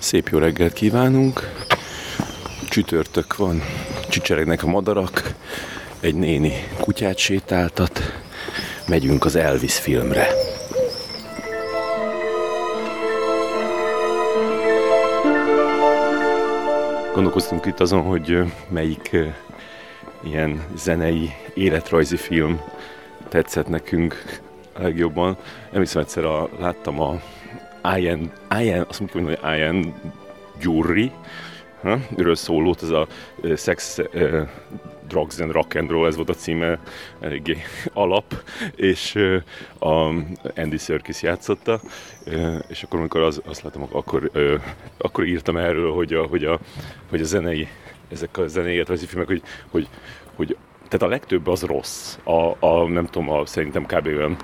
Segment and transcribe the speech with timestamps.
[0.00, 1.40] Szép jó reggelt kívánunk.
[2.68, 3.62] Csütörtök van,
[4.08, 5.34] csicseregnek a madarak,
[6.00, 8.00] egy néni kutyát sétáltat,
[8.88, 10.26] megyünk az Elvis filmre.
[17.14, 18.38] Gondolkoztunk itt azon, hogy
[18.68, 19.16] melyik
[20.24, 22.60] ilyen zenei, életrajzi film
[23.28, 24.40] tetszett nekünk
[24.78, 25.36] legjobban.
[25.72, 27.20] Emlékszem egyszer a, láttam a
[27.84, 29.94] Ian, Ian, azt mondjuk, hogy Ian
[30.60, 31.12] Gyuri,
[31.82, 31.98] ha?
[32.34, 33.06] szólót, ez a
[33.36, 34.48] uh, Sex, uh,
[35.08, 36.78] Drugs and Rock and Roll, ez volt a címe,
[37.20, 37.56] eléggé
[37.92, 38.42] alap,
[38.76, 39.42] és uh,
[39.78, 40.14] a
[40.56, 41.80] Andy Serkis játszotta,
[42.26, 44.60] uh, és akkor, amikor az, azt láttam, akkor, uh,
[44.98, 46.58] akkor írtam erről, hogy a, hogy a,
[47.10, 47.68] hogy a zenei,
[48.10, 49.88] ezek a zenei filmek, hogy, hogy,
[50.34, 50.56] hogy
[50.90, 52.18] tehát a legtöbb az rossz.
[52.24, 54.06] A, a nem tudom, a, szerintem kb.
[54.06, 54.36] olyan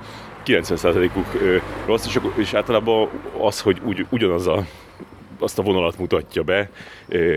[0.47, 4.67] 90%-uk rossz, és, és általában az, hogy ugy, ugyanaz a,
[5.39, 6.71] azt a vonalat mutatja be,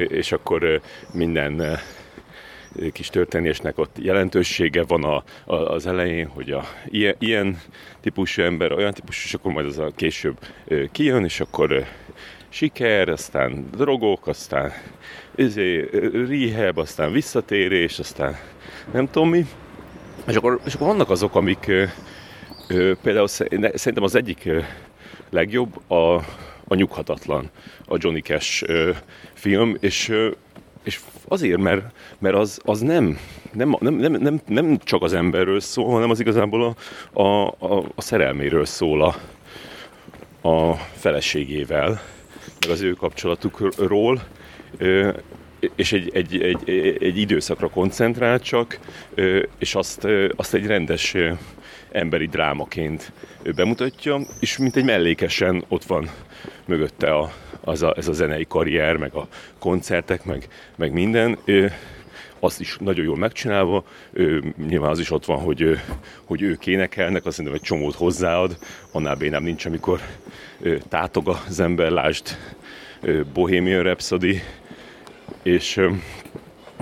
[0.07, 0.81] és akkor
[1.13, 1.79] minden
[2.91, 7.61] kis történésnek ott jelentősége van a, a, az elején, hogy a, ilyen, ilyen
[8.01, 10.37] típusú ember, olyan típusú, és akkor majd az a később
[10.91, 11.85] kijön, és akkor
[12.49, 14.71] siker, aztán drogok, aztán
[15.35, 15.89] izé,
[16.27, 18.37] rehab, aztán visszatérés, aztán
[18.91, 19.45] nem tudom mi.
[20.27, 21.71] És akkor, és akkor vannak azok, amik
[23.01, 24.49] például szerintem az egyik
[25.29, 26.15] legjobb a,
[26.67, 27.49] a Nyughatatlan,
[27.85, 28.65] a Johnny Cash
[29.33, 30.13] film, és,
[30.83, 31.81] és azért, mert,
[32.19, 33.19] mert az, az nem,
[33.53, 37.83] nem, nem, nem, nem, nem csak az emberről szól, hanem az igazából a, a, a,
[37.95, 39.15] a szerelméről szól a,
[40.49, 42.01] a feleségével,
[42.59, 44.21] meg az ő kapcsolatukról,
[45.75, 48.79] és egy, egy, egy, egy időszakra koncentrál csak,
[49.57, 51.15] és azt, azt egy rendes
[51.91, 53.11] emberi drámaként
[53.55, 56.09] bemutatja, és mint egy mellékesen ott van
[56.65, 57.31] mögötte a,
[57.61, 59.27] az a, ez a zenei karrier, meg a
[59.59, 61.37] koncertek, meg, meg minden.
[62.39, 63.83] Azt is nagyon jól megcsinálva,
[64.67, 65.79] nyilván az is ott van, hogy,
[66.23, 68.57] hogy ők énekelnek, azt szerintem egy csomót hozzáad,
[68.91, 69.99] annál bénám nincs, amikor
[70.89, 72.37] tátog az ember, lásd
[73.33, 74.41] Bohemian Rhapsody,
[75.43, 75.81] és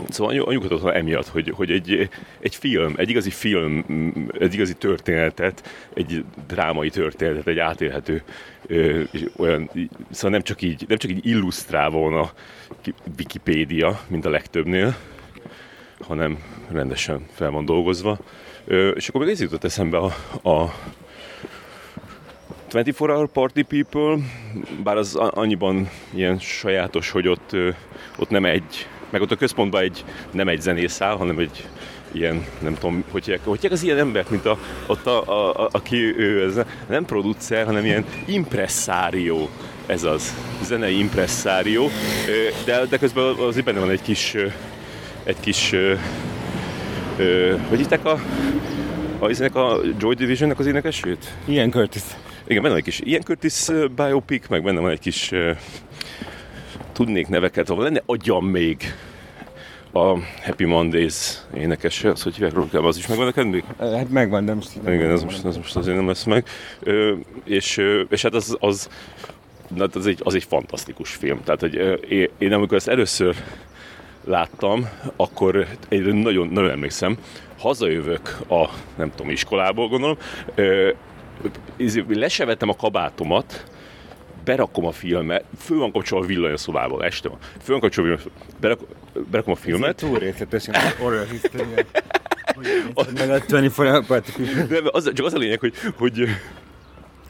[0.10, 2.10] Szóval a nyugatot emiatt, hogy, hogy egy,
[2.40, 3.86] egy film, egy igazi film,
[4.40, 8.24] egy igazi történetet, egy drámai történetet, egy átélhető
[9.38, 9.70] olyan,
[10.12, 12.32] szóval nem csak így, nem csak így illusztrálva van a
[13.18, 14.96] Wikipédia, mint a legtöbbnél,
[16.00, 16.38] hanem
[16.72, 18.18] rendesen fel van dolgozva.
[18.96, 20.14] És akkor még ez jutott eszembe a,
[20.50, 20.74] a
[22.64, 24.18] 24 Hour Party People,
[24.84, 27.56] bár az annyiban ilyen sajátos, hogy ott,
[28.18, 31.68] ott nem egy meg ott a központban egy, nem egy zenész áll, hanem egy
[32.12, 35.70] ilyen, nem tudom, hogy hívják, hogy az ilyen embert, mint a, ott a, a, a,
[35.72, 39.50] aki ő, ez nem producer, hanem ilyen impresszárió,
[39.86, 41.90] ez az, zenei impresszárió,
[42.66, 44.36] de, de közben az benne van egy kis,
[45.24, 45.76] egy kis,
[47.70, 48.20] hogy hívták a,
[49.20, 51.34] a, a Joy Divisionnek az énekesét?
[51.46, 52.02] Ilyen Curtis.
[52.48, 55.32] Igen, benne van egy kis ilyen Curtis biopic, meg benne van egy kis
[56.98, 58.94] tudnék neveket, ahol lenne agyam még
[59.92, 63.64] a Happy Mondays énekes, az hogy hívják róla, az is megvan neked még?
[63.80, 66.46] Hát megvan, de most nem Igen, ez most, ez most azért nem lesz meg.
[66.80, 67.14] Ö,
[67.44, 68.90] és, és hát az, az,
[69.80, 71.44] hát az, egy, az egy fantasztikus film.
[71.44, 71.76] Tehát, hogy
[72.10, 73.36] én, én amikor ezt először
[74.24, 77.18] láttam, akkor én nagyon, nagyon emlékszem,
[77.58, 78.66] hazajövök a,
[78.96, 80.18] nem tudom, iskolából gondolom,
[80.56, 80.92] ö,
[82.08, 83.66] lesevettem a kabátomat,
[84.48, 87.38] berakom a filmet, fő van kapcsolva a villanyaszobából, este van.
[87.64, 88.20] Fő van kapcsolva,
[88.60, 88.80] berak,
[89.32, 90.04] berakom a filmet.
[90.04, 90.68] Ez túl részletes,
[91.32, 91.64] history.
[91.66, 91.86] Meg
[92.94, 93.72] a 24
[94.70, 96.28] Nem, az, csak az a lényeg, hogy, hogy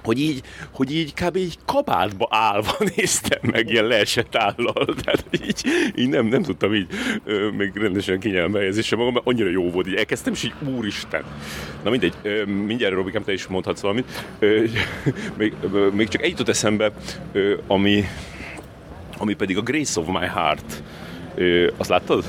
[0.08, 0.42] hogy így,
[0.72, 1.36] hogy így kb.
[1.36, 4.86] így kabátba állva néztem meg ilyen leesett állal.
[5.04, 5.64] Tehát így,
[5.96, 6.88] így nem, nem tudtam így
[7.26, 9.88] ö, még rendesen kényelme helyezni magam, mert annyira jó volt.
[9.88, 11.24] Így elkezdtem, és így úristen.
[11.84, 14.26] Na mindegy, ö, mindjárt Robikám, te is mondhatsz valamit.
[14.40, 14.64] Ö,
[15.38, 16.92] még, ö, még csak egy jutott eszembe,
[17.32, 18.04] ö, ami,
[19.18, 20.84] ami pedig a Grace of My Heart.
[21.36, 22.24] Ö, azt láttad?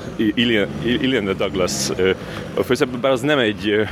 [0.85, 1.91] Iliana Douglas
[2.55, 3.87] a főszereplő, bár az nem egy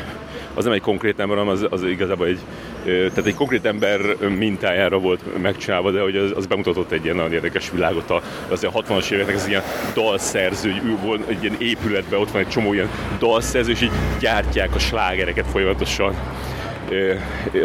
[0.56, 2.40] az nem egy konkrét ember, hanem az, az igazából egy,
[2.86, 4.00] tehát egy konkrét ember
[4.38, 8.10] mintájára volt megcsinálva, de hogy az, az bemutatott egy ilyen nagyon érdekes világot.
[8.10, 9.62] A, az a 60-as éveknek ez ilyen
[9.94, 12.88] dalszerző, hogy volt egy ilyen épületben, ott van egy csomó ilyen
[13.18, 13.90] dalszerző, és így
[14.20, 16.14] gyártják a slágereket folyamatosan.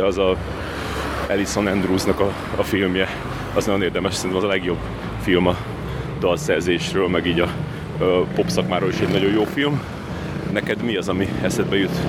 [0.03, 0.37] Az a
[1.29, 3.07] Alison Andrewsnak a, a filmje,
[3.53, 4.79] az nagyon érdemes, szerintem az a legjobb
[5.21, 5.57] film a
[6.19, 7.49] dalszerzésről, meg így a,
[8.03, 9.81] a pop szakmáról is egy nagyon jó film.
[10.51, 11.99] Neked mi az, ami eszedbe jut?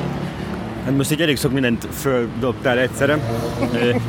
[0.84, 3.18] Hát most egy elég sok mindent földobtál egyszerre.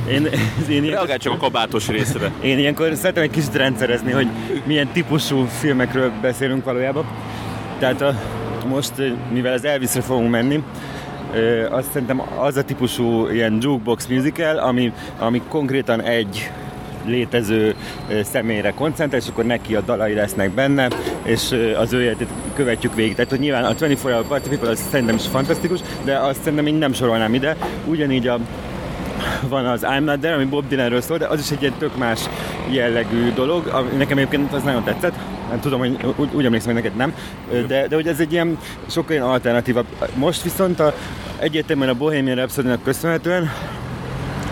[0.09, 0.27] Én,
[0.69, 2.31] én Reagálj csak a kabátos részre.
[2.41, 4.27] Én ilyenkor szeretem egy kicsit rendszerezni, hogy
[4.65, 7.05] milyen típusú filmekről beszélünk valójában.
[7.79, 8.15] Tehát a,
[8.67, 8.91] most,
[9.31, 10.63] mivel az Elvisre fogunk menni,
[11.69, 16.51] azt szerintem az a típusú ilyen jukebox musical, ami, ami konkrétan egy
[17.05, 17.75] létező
[18.23, 20.87] személyre koncentrál, és akkor neki a dalai lesznek benne,
[21.23, 23.15] és az ő életét követjük végig.
[23.15, 26.67] Tehát, hogy nyilván a 24 Hour Party People az szerintem is fantasztikus, de azt szerintem
[26.67, 27.55] én nem sorolnám ide.
[27.85, 28.39] Ugyanígy a
[29.47, 31.97] van az I'm Not There, ami Bob Dylanről szól, de az is egy ilyen tök
[31.97, 32.21] más
[32.69, 33.87] jellegű dolog.
[33.97, 35.13] Nekem egyébként az nagyon tetszett.
[35.49, 37.13] Nem tudom, hogy úgy, úgy emlékszem, hogy neked nem.
[37.67, 38.57] De, de hogy ez egy ilyen
[38.89, 39.83] sokkal ilyen alternatíva.
[40.15, 40.93] Most viszont a,
[41.39, 43.51] egyértelműen a Bohemian rhapsody köszönhetően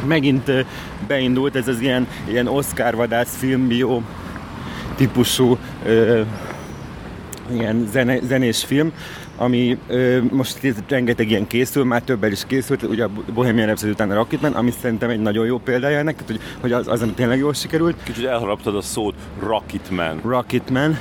[0.08, 0.52] megint
[1.12, 4.04] beindult ez az ilyen, ilyen Oscar vadász filmbió
[4.96, 6.22] típusú ö,
[7.54, 8.92] ilyen zene, zenés film,
[9.38, 14.12] ami ö, most rengeteg ilyen készül, már többel is készült, ugye a Bohemian Rhapsody után
[14.12, 17.38] a Rocketman, ami szerintem egy nagyon jó példája ennek, tehát hogy, hogy az, az tényleg
[17.38, 18.04] jól sikerült.
[18.04, 20.22] Kicsit elharaptad a szót, Rocketman.
[20.24, 20.98] Rocketman.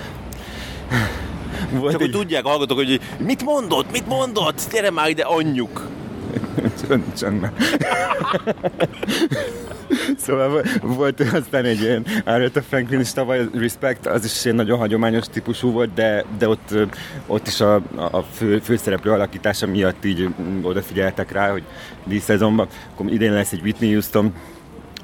[1.71, 2.11] Volt Csak egy...
[2.11, 5.89] hogy tudják hallgatok, hogy mit mondott, mit mondott, gyere már ide, anyjuk.
[7.19, 7.53] Csönd,
[10.17, 15.27] szóval volt aztán egy ilyen Aretha Franklin is tavaly, Respect, az is egy nagyon hagyományos
[15.27, 16.75] típusú volt, de, de ott,
[17.27, 20.29] ott is a, a fő, főszereplő alakítása miatt így
[20.63, 21.63] odafigyeltek rá, hogy
[22.05, 24.33] díszezonban, akkor idén lesz egy Whitney Houston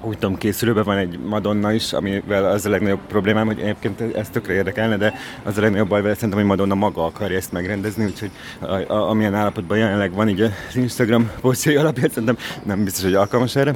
[0.07, 4.29] úgy tudom, készülőben van egy Madonna is, amivel az a legnagyobb problémám, hogy egyébként ez
[4.29, 8.05] tökre érdekelne, de az a legnagyobb baj vele szerintem, hogy Madonna maga akarja ezt megrendezni,
[8.05, 13.05] úgyhogy a, a, amilyen állapotban jelenleg van így az Instagram posztjai alapján, szerintem nem biztos,
[13.05, 13.75] hogy alkalmas erre.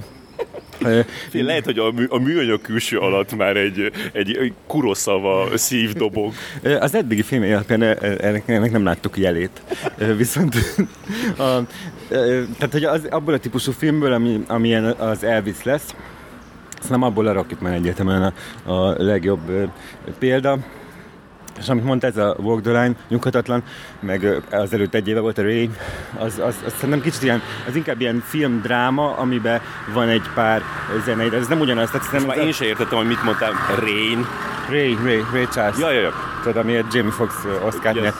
[1.30, 5.92] Fél, lehet, hogy a, mű, a műanyag külső alatt már egy, egy, egy kuroszava szív
[5.92, 6.32] dobog.
[6.80, 9.62] Az eddigi film alapján ennek, ennek nem láttuk jelét.
[10.16, 10.54] Viszont
[11.38, 11.60] a,
[12.08, 15.94] tehát, hogy az, abból a típusú filmből, ami, amilyen az Elvis lesz,
[16.80, 18.32] Szerintem abból a Rocketman egyértelműen
[18.64, 19.70] a, a legjobb
[20.18, 20.58] példa.
[21.58, 23.62] És amit mondta, ez a Walk the Line, nyughatatlan,
[24.00, 25.70] meg az előtt egy éve volt a Ray,
[26.18, 29.60] az, az, az szerintem kicsit ilyen, az inkább ilyen film-dráma, amiben
[29.94, 30.62] van egy pár
[31.04, 31.90] zenei, de ez nem ugyanaz.
[31.90, 33.52] Tehát szerintem már én sem értettem, hogy mit mondtál.
[33.80, 34.26] Rain.
[34.68, 35.78] Ray, Ray, Ray Charles.
[35.78, 36.12] Ja, ja, ja.
[36.42, 37.34] Tudod, amiért Jamie Foxx
[37.64, 38.14] Oscar yes.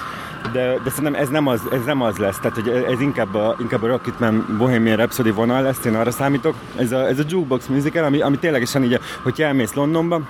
[0.52, 3.56] De, de szerintem ez nem, az, ez nem az lesz, tehát hogy ez inkább a,
[3.60, 6.54] inkább a Rocketman Bohemian Rhapsody vonal lesz, én arra számítok.
[6.76, 10.20] Ez a, ez a jukebox musical, ami, ami ténylegesen így, hogy elmész Londonba,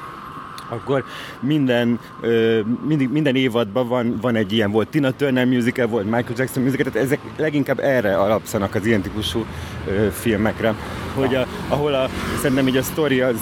[0.70, 1.04] akkor
[1.40, 6.34] minden, ö, mindig, minden évadban van, van egy ilyen, volt Tina Turner musical, volt Michael
[6.36, 9.44] Jackson musical, tehát ezek leginkább erre alapszanak az ilyen típusú
[9.86, 10.74] ö, filmekre,
[11.14, 12.08] hogy a, ahol a,
[12.40, 13.36] szerintem így a sztori az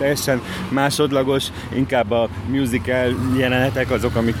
[0.00, 4.36] teljesen másodlagos, inkább a musical jelenetek azok, amik,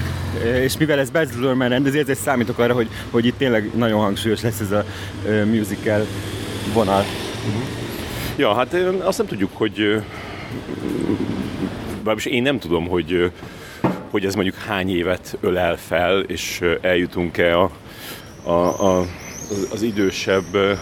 [0.62, 4.40] és mivel ez Baz Luhrmann rendezi, ezért számítok arra, hogy, hogy itt tényleg nagyon hangsúlyos
[4.42, 4.84] lesz ez a
[5.44, 6.06] musical
[6.72, 7.04] vonal.
[8.36, 10.02] Ja, hát azt nem tudjuk, hogy
[12.04, 13.32] Bármilyen én nem tudom, hogy,
[14.10, 17.70] hogy ez mondjuk hány évet ölel fel, és eljutunk-e a,
[18.42, 19.06] a, a,
[19.72, 20.78] az idősebb,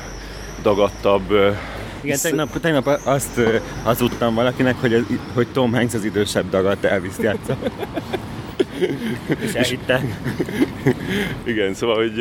[0.63, 1.57] dagadtabb
[2.01, 3.41] igen, tegnap, tegnap azt
[3.83, 7.57] hazudtam valakinek, hogy, hogy Tom Hanks az idősebb dagadt elviszt játsza.
[9.55, 9.77] És.
[11.45, 12.19] Igen, szóval, hogy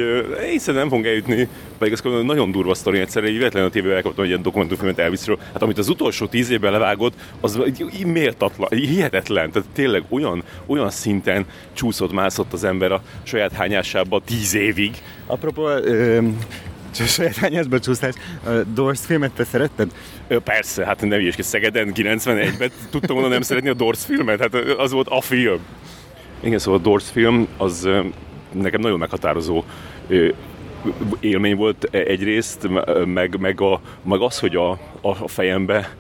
[0.51, 1.47] én szerintem nem fogunk eljutni,
[1.77, 4.99] pedig azt mondom, nagyon durva sztori egyszerre, egy véletlenül a tévében elkaptam egy ilyen dokumentumfilmet
[4.99, 5.39] Elvisről.
[5.53, 7.59] Hát amit az utolsó tíz évben levágott, az
[8.05, 9.51] méltatlan, hihetetlen.
[9.51, 14.91] Tehát tényleg olyan, olyan szinten csúszott, mászott az ember a saját hányásába tíz évig.
[15.25, 16.23] Apropó, ö-
[16.91, 18.13] saját hányásba csúszás.
[18.45, 19.91] A Doors filmet te szeretted?
[20.43, 24.55] Persze, hát nem is ki Szegeden 91-ben tudtam volna nem szeretni a Doors filmet, hát
[24.55, 25.59] az volt a film.
[26.39, 27.89] Igen, szóval a Doors film az
[28.51, 29.63] nekem nagyon meghatározó
[31.19, 32.67] élmény volt egyrészt,
[33.05, 35.95] meg, meg, a, meg az, hogy a, a fejembe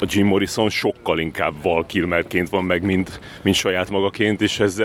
[0.00, 4.82] a Jim Morrison sokkal inkább Val Kilmerként van meg, mint, mint saját magaként, és ez,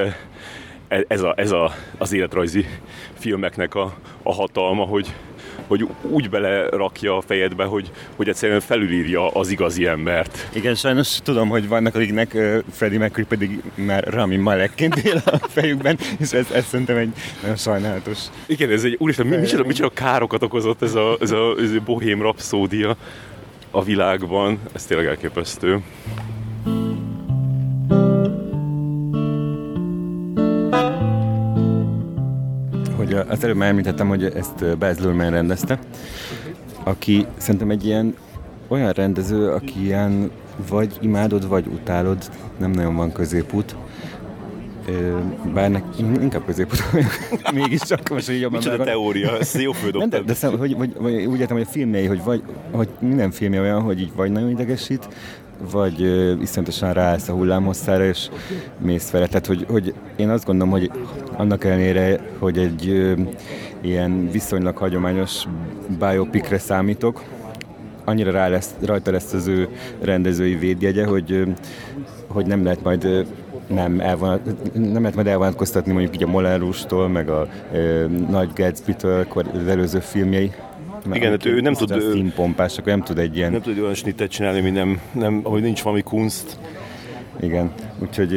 [1.08, 2.66] ez, a, ez a, az életrajzi
[3.20, 3.94] filmeknek a,
[4.24, 5.14] a hatalma, hogy,
[5.68, 10.50] hogy úgy belerakja a fejedbe, hogy, hogy egyszerűen felülírja az igazi embert.
[10.54, 15.38] Igen, sajnos tudom, hogy vannak, akiknek uh, Freddie Mercury pedig már Rami Malekként él a
[15.48, 18.20] fejükben, és ez, ez szerintem egy nagyon sajnálatos.
[18.46, 21.82] Igen, ez egy, úristen, mi, micsoda, micsoda károkat okozott ez a, ez a, ez a
[21.86, 22.96] bohém rapszódia
[23.72, 25.80] a világban, ez tényleg elképesztő.
[33.32, 35.80] Az előbb már említettem, hogy ezt Baz Luhrmann rendezte,
[36.84, 38.16] aki szerintem egy ilyen
[38.68, 40.32] olyan rendező, aki ilyen
[40.70, 42.18] vagy imádod, vagy utálod,
[42.60, 43.76] nem nagyon van középút.
[45.54, 46.84] bár nek, inkább középút
[47.54, 51.26] mégiscsak most így jobban Micsoda teória, ezt jó Nem, de, de szem, hogy, hogy, hogy,
[51.26, 54.50] úgy értem, hogy a filmjei, hogy, vagy, hogy minden filmje olyan, hogy így vagy nagyon
[54.50, 55.08] idegesít,
[55.72, 58.30] vagy uh, iszonyatosan ráállsz a hullámhosszára, és
[58.78, 59.28] mész vele.
[59.28, 60.92] Tehát, hogy, hogy én azt gondolom, hogy
[61.42, 63.20] annak ellenére, hogy egy uh,
[63.82, 65.44] ilyen viszonylag hagyományos
[66.00, 67.24] biopikre számítok,
[68.06, 69.70] annyira rá lesz, rajta lesz az ő
[70.02, 71.44] rendezői védjegye, hogy,
[72.28, 73.26] hogy nem lehet majd
[73.68, 74.42] nem, elvonat,
[74.74, 77.78] nem lehet majd elvonatkoztatni mondjuk így a Mollárustól, meg a e,
[78.30, 80.52] Nagy Gatsby-től, az előző filmjei.
[81.14, 82.02] Igen, hát ő nem tud...
[82.12, 83.52] Színpompás, akkor nem tud egy ilyen...
[83.52, 86.58] Nem tud olyan snittet csinálni, ami nem, nem, ahogy nincs valami kunst.
[87.40, 88.34] Igen, úgyhogy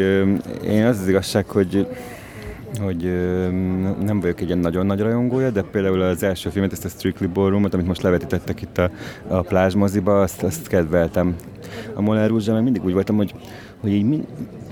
[0.67, 1.87] én az az igazság, hogy
[2.81, 3.03] hogy
[4.05, 7.27] nem vagyok egy ilyen nagyon nagy rajongója, de például az első filmet, ezt a Strictly
[7.27, 8.91] Ballroom-ot, amit most levetítettek itt a,
[9.29, 11.37] a plázsmoziba, azt, azt kedveltem.
[11.95, 13.35] A Moulin rouge meg mindig úgy voltam, hogy
[13.85, 14.27] hogy így mind,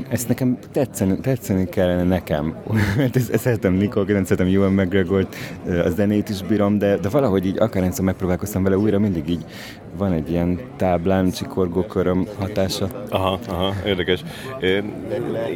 [0.09, 2.55] ezt nekem tetszeni, tetszeni kellene nekem.
[2.97, 5.29] Mert ezt, ezt szeretem Nicole Kidman, szeretem Ewan mcgregor
[5.85, 9.45] a zenét is bírom, de, de valahogy így akárhányszor megpróbálkoztam vele újra, mindig így
[9.97, 12.89] van egy ilyen táblán csikorgó köröm hatása.
[13.09, 14.23] Aha, aha, érdekes.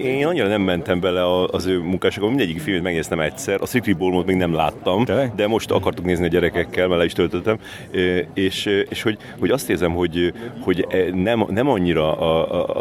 [0.02, 4.26] Én annyira nem mentem bele az ő munkásokon, mindegyik filmet megnéztem egyszer, a Strictly Ballroom-ot
[4.26, 5.32] még nem láttam, de?
[5.36, 7.58] de most akartuk nézni a gyerekekkel, mert le is töltöttem,
[8.34, 12.16] és, és hogy, hogy azt érzem, hogy, hogy nem, nem annyira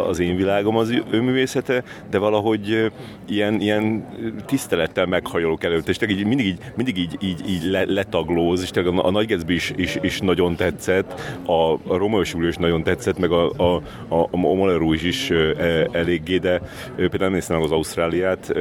[0.07, 2.91] az én világom az ő művészete, de valahogy
[3.27, 4.05] ilyen, ilyen
[4.45, 9.11] tisztelettel meghajolok előtt, és így mindig így, mindig így, így, így letaglóz, és a, a
[9.11, 13.49] Nagy Gatsby is, is, is nagyon tetszett, a, a Romeo is nagyon tetszett, meg a,
[13.49, 16.61] a, a, a Moleró is, is e, eléggé, de
[16.95, 18.53] például nem néztem meg az Ausztráliát,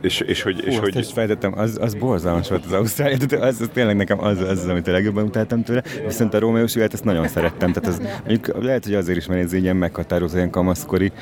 [0.00, 0.62] és, és hogy...
[0.66, 0.96] És Hú, hogy...
[0.96, 4.48] Azt fejtettem, az, az borzalmas volt az Ausztráliát, de az, az tényleg nekem az, az,
[4.48, 8.62] az, amit a legjobban utáltam tőle, viszont a Juliet ezt nagyon szerettem, tehát az, mondjuk
[8.62, 11.12] lehet, hogy azért is, mert ez egy ilyen meghatározó, ilyen kamaszkori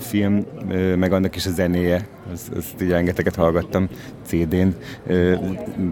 [0.00, 0.44] film,
[0.96, 3.88] meg annak is a zenéje, azt, azt így rengeteget hallgattam
[4.26, 4.68] CD-n.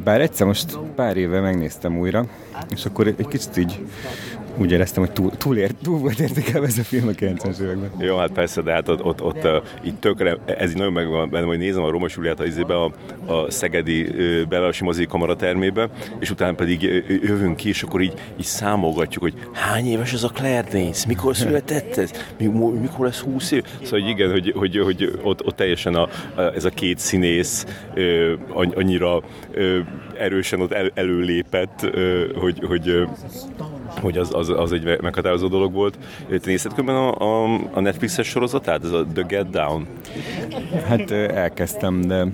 [0.05, 2.27] Bár egyszer most pár éve megnéztem újra,
[2.71, 3.81] és akkor egy kicsit így
[4.57, 7.91] úgy éreztem, hogy túl, túl, ért, túl volt értékelve ez a film a 90-es években.
[7.99, 11.31] Jó, hát persze, de hát ott, ott, ott uh, itt tökre, ez így nagyon megvan
[11.31, 12.93] benne, hogy nézem a Roma Juliát a, a,
[13.33, 18.01] a Szegedi uh, Belvárosi Mozi Kamara termébe, és utána pedig uh, jövünk ki, és akkor
[18.01, 22.11] így, így számolgatjuk, hogy hány éves ez a Claire Danes, mikor született ez,
[22.81, 23.65] mikor lesz 20 év.
[23.83, 27.67] Szóval hogy igen, hogy, hogy, hogy ott, ott teljesen a, a, ez a két színész
[27.97, 28.33] uh,
[28.75, 29.79] annyira uh,
[30.23, 31.91] erősen ott el, előlépett,
[32.35, 33.07] hogy, hogy
[34.01, 35.99] hogy az, az, az egy meghatározó dolog volt.
[36.29, 39.87] Te nézted különben a, a, a Netflixes sorozatát, ez a The Get Down?
[40.87, 42.27] Hát elkezdtem, de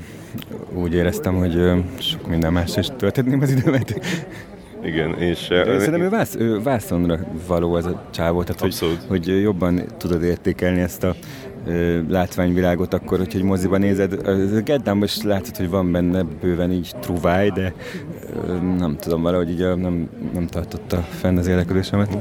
[0.73, 1.53] úgy éreztem, hogy
[1.99, 4.01] sok minden más is töltetném az időmet.
[4.85, 5.39] Igen, és...
[5.39, 10.81] Szerintem ő, vász, ő vászonra való ez a csávó, tehát hogy, hogy jobban tudod értékelni
[10.81, 11.15] ezt a
[12.09, 14.15] látványvilágot akkor, hogyha egy moziban nézed.
[14.65, 17.75] Geddám is látszott, hogy van benne bőven így truváj, de
[18.79, 22.19] nem tudom, valahogy így nem, nem tartotta fenn az érdeklődésemet.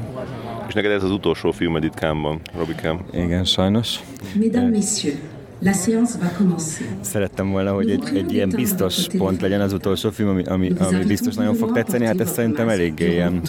[0.68, 3.00] És neked ez az utolsó filmed itt Kámban, Robikám?
[3.12, 4.00] Igen, sajnos.
[4.38, 5.18] Mesdames, messieurs,
[5.60, 6.86] La séance va commencer.
[7.00, 11.04] Szerettem volna, hogy egy, egy ilyen biztos pont legyen az utolsó film, ami, ami, ami
[11.04, 13.42] biztos nagyon fog tetszeni, hát ez szerintem eléggé ilyen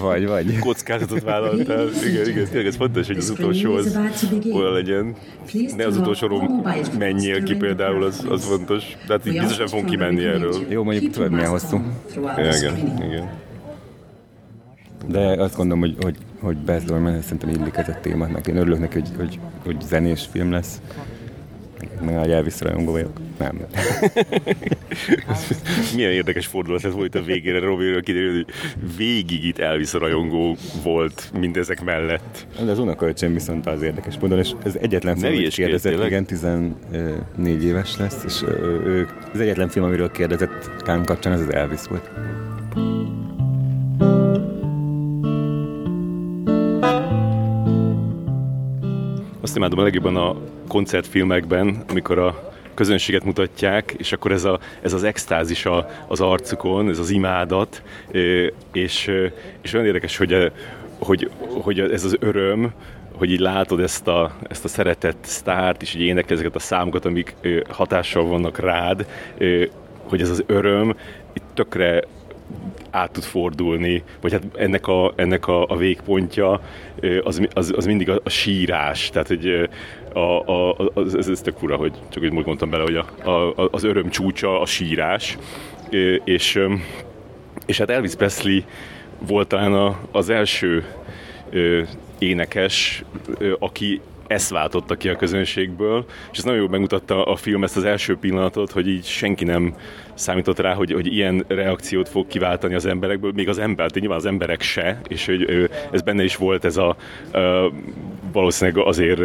[0.00, 0.58] vagy, vagy.
[0.58, 1.88] Kockázatot vállaltál.
[2.08, 3.98] Igen, igen, tényleg ez fontos, hogy az utolsó az
[4.52, 5.14] olyan legyen.
[5.76, 6.64] Ne az utolsóról
[6.98, 8.84] menjél ki például, az, az fontos.
[9.06, 10.54] De hát így biztosan fogunk kimenni erről.
[10.68, 11.80] Jó, mondjuk tudod milyen hosszú.
[12.36, 13.30] Igen, igen.
[15.08, 18.78] De azt gondolom, hogy, hogy, hogy Baz Luhrmann szerintem illik ez a meg én örülök
[18.78, 20.80] neki, hogy, hogy, hogy zenés film lesz
[22.00, 23.20] meg nagy Elvis rajongó vagyok.
[23.38, 23.60] Nem.
[25.96, 28.46] Milyen érdekes fordulat ez volt a végére, Robiről kiderül, hogy
[28.96, 32.46] végig itt Elvis rajongó volt mindezek mellett.
[32.64, 37.64] De az unokaöcsém viszont az érdekes módon, és ez egyetlen film, amit kérdezett, igen, 14
[37.64, 42.10] éves lesz, és ő, az egyetlen film, amiről kérdezett Kán kapcsán, az az Elvis volt.
[49.44, 50.36] Azt imádom a legjobban a
[50.68, 56.88] koncertfilmekben, amikor a közönséget mutatják, és akkor ez, a, ez az extázis a, az arcukon,
[56.88, 57.82] ez az imádat,
[58.72, 59.10] és,
[59.60, 60.52] és olyan érdekes, hogy,
[60.98, 62.72] hogy, hogy ez az öröm,
[63.12, 67.04] hogy így látod ezt a, ezt a szeretett sztárt, és így énekel ezeket a számokat,
[67.04, 67.34] amik
[67.68, 69.06] hatással vannak rád,
[70.02, 70.96] hogy ez az öröm
[71.32, 72.02] itt tökre
[72.94, 76.60] át tud fordulni, vagy hát ennek a, ennek a, a végpontja
[77.22, 79.68] az, az, az mindig a, a sírás, tehát hogy
[80.12, 83.68] a, a, az, ez, ez tök fura, hogy csak úgy mondtam bele, hogy a, a,
[83.70, 85.38] az öröm csúcsa a sírás,
[86.24, 86.60] és,
[87.66, 88.60] és hát Elvis Presley
[89.18, 90.84] volt talán az első
[92.18, 93.04] énekes,
[93.58, 97.84] aki ezt váltotta ki a közönségből, és ez nagyon jól megmutatta a film ezt az
[97.84, 99.74] első pillanatot, hogy így senki nem
[100.14, 104.26] számított rá, hogy, hogy ilyen reakciót fog kiváltani az emberekből, még az ember, nyilván az
[104.26, 106.96] emberek se, és hogy ez benne is volt ez a
[108.32, 109.20] valószínűleg azért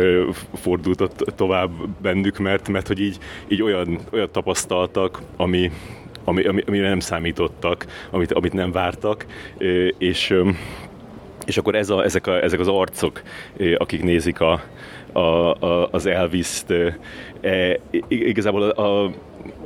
[0.54, 3.18] fordult tovább bennük, mert, mert hogy így,
[3.48, 5.72] így olyan, olyan tapasztaltak, ami,
[6.24, 9.26] ami, ami, amire nem számítottak, amit, amit nem vártak,
[9.98, 10.36] és
[11.46, 13.22] és akkor ez a, ezek, a, ezek az arcok,
[13.78, 14.62] akik nézik a,
[15.12, 16.74] a, a, az Elvis-t,
[17.42, 19.12] e, igazából a, a,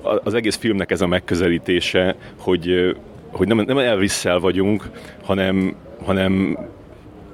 [0.04, 2.96] az egész filmnek ez a megközelítése, hogy,
[3.32, 4.90] hogy nem, nem elvis vagyunk,
[5.24, 6.58] hanem, hanem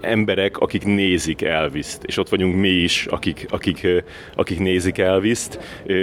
[0.02, 3.88] emberek, akik nézik Elvis-t, és ott vagyunk mi is, akik, akik,
[4.36, 5.60] akik nézik Elvis-t,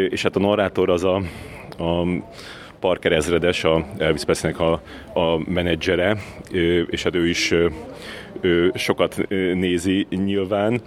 [0.09, 1.17] és hát a narrátor az a,
[1.79, 2.07] a
[2.81, 4.73] Parker ezredes, a Elvis Presleynek a,
[5.21, 6.17] a menedzsere,
[6.91, 7.55] és hát ő is
[8.41, 10.81] ő sokat nézi nyilván,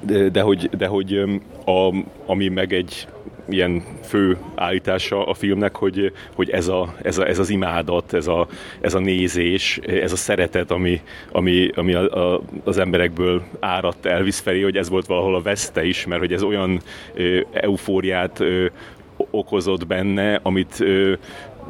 [0.00, 1.22] de, de hogy, de hogy
[1.64, 1.94] a,
[2.26, 3.08] ami meg egy
[3.48, 8.26] ilyen fő állítása a filmnek, hogy, hogy ez, a, ez, a, ez az imádat, ez
[8.26, 8.46] a,
[8.80, 11.00] ez a nézés, ez a szeretet, ami,
[11.32, 15.84] ami, ami a, a, az emberekből áradt Elvis felé, hogy ez volt valahol a veszte
[15.84, 16.80] is, mert hogy ez olyan
[17.52, 18.44] eufóriát
[19.30, 20.84] okozott benne, amit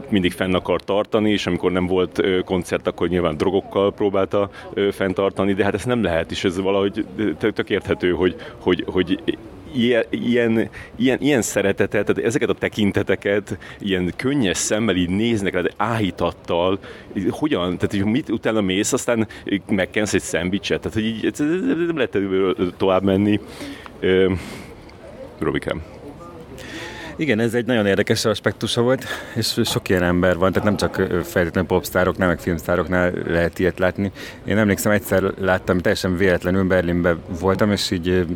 [0.08, 4.50] mindig fenn akar tartani, és amikor nem volt koncert, akkor nyilván drogokkal próbálta
[4.90, 7.06] fenntartani, de hát ez nem lehet, és ez valahogy
[7.38, 9.38] tök érthető, hogy, hogy, hogy
[9.74, 15.70] ilyen, ilyen, ilyen, ilyen szeretetet, tehát ezeket a tekinteteket ilyen könnyes szemmel így néznek de
[15.76, 16.78] áhítattal,
[17.30, 19.28] hogyan, tehát hogy mit utána mész, aztán
[19.68, 21.32] megkensz egy szendvicset, tehát hogy így
[21.86, 22.18] nem lehet
[22.76, 23.40] tovább menni.
[25.38, 25.82] Robikám.
[27.18, 29.04] Igen, ez egy nagyon érdekes aspektusa volt,
[29.34, 30.94] és sok ilyen ember van, tehát nem csak
[31.24, 34.12] feltétlenül popstároknál, meg filmstároknál lehet ilyet látni.
[34.44, 38.26] Én emlékszem, egyszer láttam, teljesen véletlenül Berlinben voltam, és így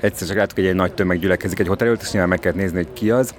[0.00, 2.52] egyszer csak láttuk, hogy egy nagy tömeg gyülekezik egy hotel előtt, és nyilván meg kell
[2.52, 3.34] nézni, hogy ki az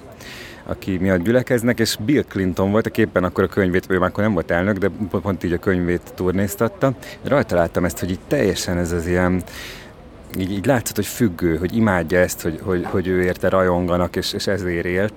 [0.65, 4.33] aki miatt gyülekeznek, és Bill Clinton volt, aki éppen akkor a könyvét, már akkor nem
[4.33, 4.89] volt elnök, de
[5.21, 6.93] pont így a könyvét turnéztatta.
[7.23, 9.43] Rajta láttam ezt, hogy így teljesen ez az ilyen
[10.37, 14.33] így, így látszott, hogy függő, hogy imádja ezt, hogy, hogy, hogy ő érte rajonganak, és,
[14.33, 15.13] és ezért élt.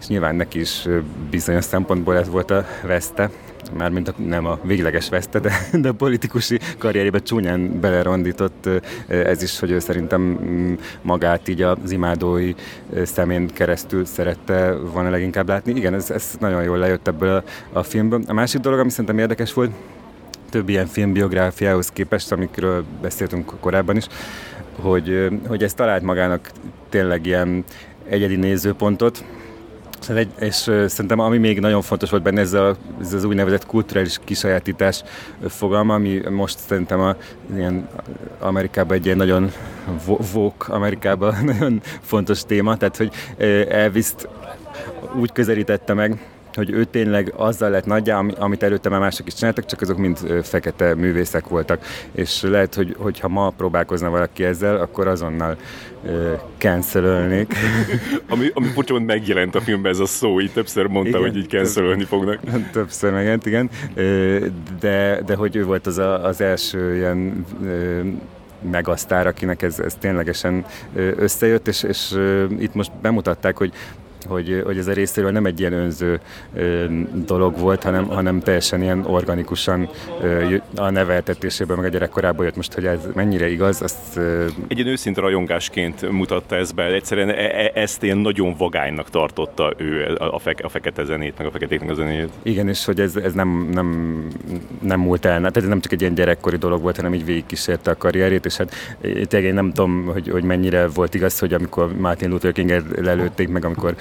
[0.00, 0.88] És nyilván neki is
[1.30, 3.30] bizonyos szempontból ez volt a veszte,
[3.72, 5.52] mármint a, nem a végleges veszte, de,
[5.82, 8.68] de a politikusi karrierébe csúnyán belerondított
[9.08, 12.54] ez is, hogy ő szerintem mm, magát így az imádói
[13.02, 15.74] szemén keresztül szerette volna leginkább látni.
[15.74, 17.28] Igen, ez, ez nagyon jól lejött ebből
[17.72, 18.22] a, a filmből.
[18.26, 19.70] A másik dolog, ami szerintem érdekes volt,
[20.50, 24.06] több ilyen filmbiográfiához képest, amikről beszéltünk korábban is,
[24.80, 26.50] hogy, hogy ez talált magának
[26.88, 27.64] tényleg ilyen
[28.08, 29.24] egyedi nézőpontot,
[30.08, 30.56] egy, és
[30.86, 35.02] szerintem ami még nagyon fontos volt benne, ez, a, ez az úgynevezett kulturális kisajátítás
[35.48, 37.16] fogalma, ami most szerintem a,
[37.54, 37.88] ilyen
[38.38, 39.52] Amerikában egy ilyen nagyon
[40.32, 43.12] vók Amerikában nagyon fontos téma, tehát hogy
[43.68, 44.12] elvis
[45.14, 46.20] úgy közelítette meg,
[46.56, 50.18] hogy ő tényleg azzal lett nagyjá, amit előtte már mások is csináltak, csak azok mind
[50.42, 51.84] fekete művészek voltak.
[52.12, 55.56] És lehet, hogy, hogyha ma próbálkozna valaki ezzel, akkor azonnal
[56.58, 57.54] cancelölnék.
[58.28, 61.48] ami, ami bocsánat, megjelent a filmben ez a szó, így többször mondta, igen, hogy így
[61.48, 62.40] cancelölni fognak.
[62.72, 63.70] Többször megjelent, igen.
[64.80, 67.46] De, de hogy ő volt az a, az első ilyen
[68.70, 70.64] megasztár, akinek ez, ez ténylegesen
[71.16, 72.14] összejött, és, és
[72.58, 73.72] itt most bemutatták, hogy
[74.26, 76.20] hogy, hogy ez a részéről nem egy ilyen önző
[77.26, 79.88] dolog volt, hanem, hanem teljesen ilyen organikusan
[80.76, 82.56] a neveltetésében, meg a gyerekkorában jött.
[82.56, 84.18] Most, hogy ez mennyire igaz, azt...
[84.68, 89.72] Egy ilyen őszinte rajongásként mutatta ezt be, egyszerűen e, e, ezt ilyen nagyon vagánynak tartotta
[89.76, 92.28] ő a, fe, a fekete zenét, meg a feketéknek a zenét.
[92.42, 94.18] Igen, és hogy ez, ez nem, nem,
[94.80, 97.90] nem múlt el, tehát ez nem csak egy ilyen gyerekkori dolog volt, hanem így végigkísérte
[97.90, 101.96] a karrierét, és hát tényleg én nem tudom, hogy, hogy mennyire volt igaz, hogy amikor
[101.96, 103.94] Martin Luther King lelőtték meg, amikor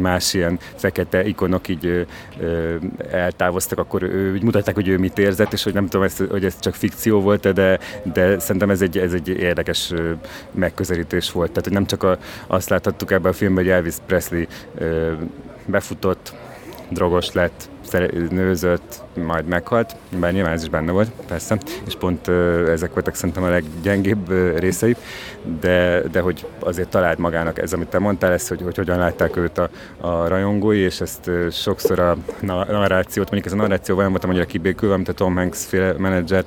[0.00, 2.06] más ilyen fekete ikonok így
[3.10, 6.74] eltávoztak, akkor úgy mutatták, hogy ő mit érzett, és hogy nem tudom, hogy ez csak
[6.74, 7.78] fikció volt, de,
[8.12, 9.92] de szerintem ez egy, ez egy érdekes
[10.50, 11.48] megközelítés volt.
[11.48, 14.44] Tehát, hogy nem csak a, azt láthattuk ebben a filmben, hogy Elvis Presley
[15.66, 16.34] befutott,
[16.88, 17.68] drogos lett,
[18.30, 22.28] nőzött, majd meghalt, bár nyilván ez is benne volt, persze, és pont
[22.68, 24.96] ezek voltak szerintem a leggyengébb részei,
[25.60, 29.36] de, de hogy azért talált magának ez, amit te mondtál, ez, hogy, hogy hogyan látták
[29.36, 29.68] őt a,
[30.00, 34.44] a rajongói, és ezt sokszor a narrációt, mondjuk ez a narráció olyan volt, hogy a
[34.44, 36.44] kibékülve, amit a Tom Hanks féle menedzser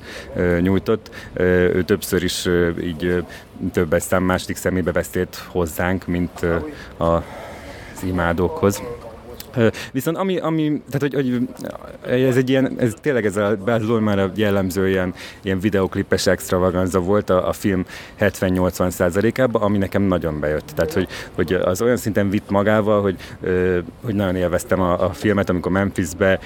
[0.59, 2.49] nyújtott, ő többször is
[2.81, 3.23] így
[3.73, 6.45] több szám második szemébe beszélt hozzánk, mint
[6.97, 8.81] a, az imádókhoz
[9.91, 14.19] Viszont ami, ami tehát hogy, hogy ez egy ilyen, ez tényleg ez a Baz már
[14.19, 17.85] a jellemző ilyen, ilyen videoklipes extravaganza volt a, a film
[18.19, 20.71] 70-80 százalékában, ami nekem nagyon bejött.
[20.75, 23.15] Tehát, hogy, hogy az olyan szinten vitt magával, hogy,
[24.03, 26.39] hogy nagyon élveztem a, a filmet, amikor Memphisbe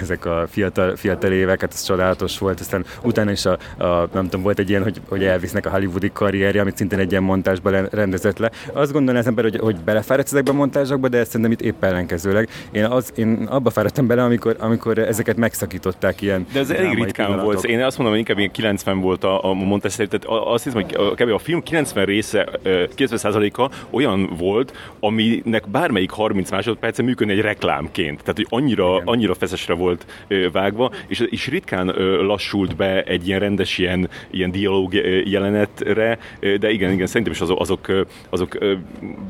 [0.00, 4.24] ezek a fiatal, fiatal évek, hát ez csodálatos volt, aztán utána is a, a nem
[4.24, 7.88] tudom, volt egy ilyen, hogy, hogy elvisznek a hollywoodi karrierje, amit szintén egy ilyen montásban
[7.90, 8.50] rendezett le.
[8.72, 11.84] Azt gondolom az ember, hogy, hogy belefáradsz ezekbe a montázsokba, de ezt szerintem itt épp
[12.24, 12.48] ellenkezőleg.
[12.72, 16.46] Én, az, én abba fáradtam bele, amikor, amikor ezeket megszakították ilyen.
[16.52, 17.64] De ez elég ritkán volt.
[17.64, 21.14] Én azt mondom, hogy inkább ilyen 90 volt a, a montás tehát azt hiszem, hogy
[21.14, 21.32] kb.
[21.32, 28.20] a film 90 része, 90%-a olyan volt, aminek bármelyik 30 másodperce működne egy reklámként.
[28.20, 29.06] Tehát, hogy annyira, igen.
[29.06, 30.06] annyira feszesre volt
[30.52, 31.86] vágva, és, és ritkán
[32.26, 37.60] lassult be egy ilyen rendes ilyen, ilyen dialóg jelenetre, de igen, igen, szerintem is azok,
[37.60, 38.58] azok, azok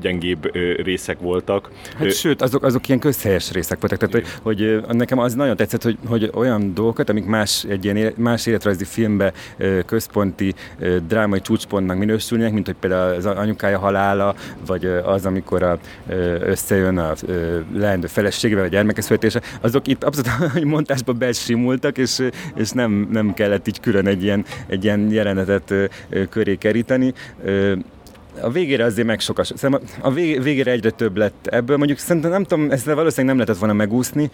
[0.01, 0.51] gyengébb
[0.83, 1.71] részek voltak.
[1.99, 5.83] Hát sőt, azok, azok ilyen közhelyes részek voltak, tehát hogy, hogy nekem az nagyon tetszett,
[5.83, 9.33] hogy, hogy olyan dolgokat, amik más, egy ilyen más életrajzi filmbe
[9.87, 10.55] központi
[11.07, 14.35] drámai csúcspontnak minősülnek, mint hogy például az anyukája halála,
[14.67, 15.79] vagy az, amikor a,
[16.41, 17.13] összejön a
[17.75, 22.23] leendő feleségével, vagy gyermeke születése, azok itt abszolút montásba besimultak, és,
[22.55, 25.75] és nem, nem kellett így külön egy ilyen, egy ilyen jelenetet
[26.31, 27.15] köré keríteni
[28.43, 29.53] a végére azért meg sokas.
[29.57, 31.77] Szerintem a végére egyre több lett ebből.
[31.77, 34.31] Mondjuk szerintem nem tudom, ezt valószínűleg nem lehetett volna megúszni,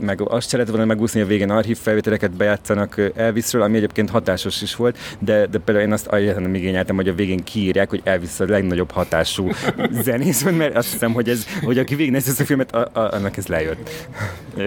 [0.00, 4.10] meg azt se lehetett volna megúszni, hogy a végén archív felvételeket bejátszanak Elvisről, ami egyébként
[4.10, 8.00] hatásos is volt, de, de például én azt nem igényeltem, hogy a végén kiírják, hogy
[8.04, 9.50] Elvis a legnagyobb hatású
[10.04, 13.36] zenész, mert azt hiszem, hogy, ez, hogy aki végignéz ezt a filmet, a, a, annak
[13.36, 13.90] ez lejött.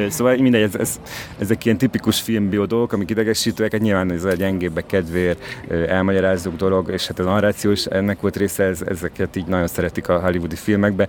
[0.09, 0.99] Szóval mindegy, ez, ez,
[1.39, 5.43] ezek ilyen tipikus filmbió dolgok, amik idegesítőek, hát nyilván ez a gyengébbek kedvéért
[5.87, 9.67] elmagyarázzuk dolog, és hát a narráció is ennek volt volt része, ez, ezeket így nagyon
[9.67, 11.07] szeretik a hollywoodi filmekbe,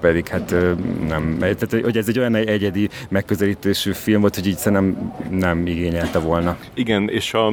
[0.00, 0.54] pedig hát
[1.08, 1.36] nem.
[1.38, 6.56] Tehát, hogy ez egy olyan egyedi megközelítésű film volt, hogy így szerintem nem igényelte volna.
[6.74, 7.52] Igen, és a,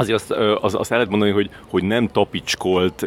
[0.00, 3.02] azért azt, az, azt el lehet mondani, hogy, hogy nem tapicskolt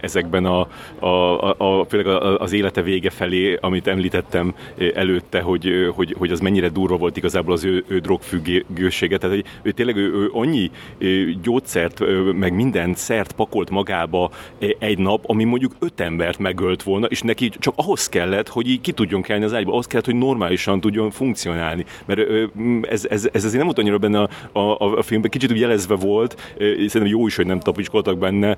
[0.00, 0.66] ezekben a,
[0.98, 2.06] a, a, a főleg
[2.40, 4.54] az élete vége felé, amit említettem
[4.94, 9.18] előtte, hogy, hogy, hogy az mennyire durva volt igazából az ő, ő drogfüggősége.
[9.18, 10.70] Tehát hogy ő tényleg ő, ő annyi
[11.42, 14.30] gyógyszert, meg minden szert pakolt magába
[14.78, 18.80] egy nap, ami mondjuk öt embert megölt volna, és neki csak ahhoz kellett, hogy így
[18.80, 21.84] ki tudjon kelni az ágyba, ahhoz kellett, hogy normálisan tudjon funkcionálni.
[22.04, 22.20] Mert
[22.82, 25.94] ez, ez, ez azért nem volt annyira benne a, a, a filmben, kicsit úgy jelezve
[25.94, 26.54] volt, volt.
[26.58, 28.56] Szerintem jó is, hogy nem tapicskoltak benne,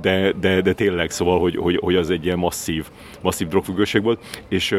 [0.00, 2.86] de, de, de tényleg szóval, hogy, hogy, hogy az egy ilyen masszív,
[3.22, 4.20] masszív drogfüggőség volt.
[4.48, 4.76] És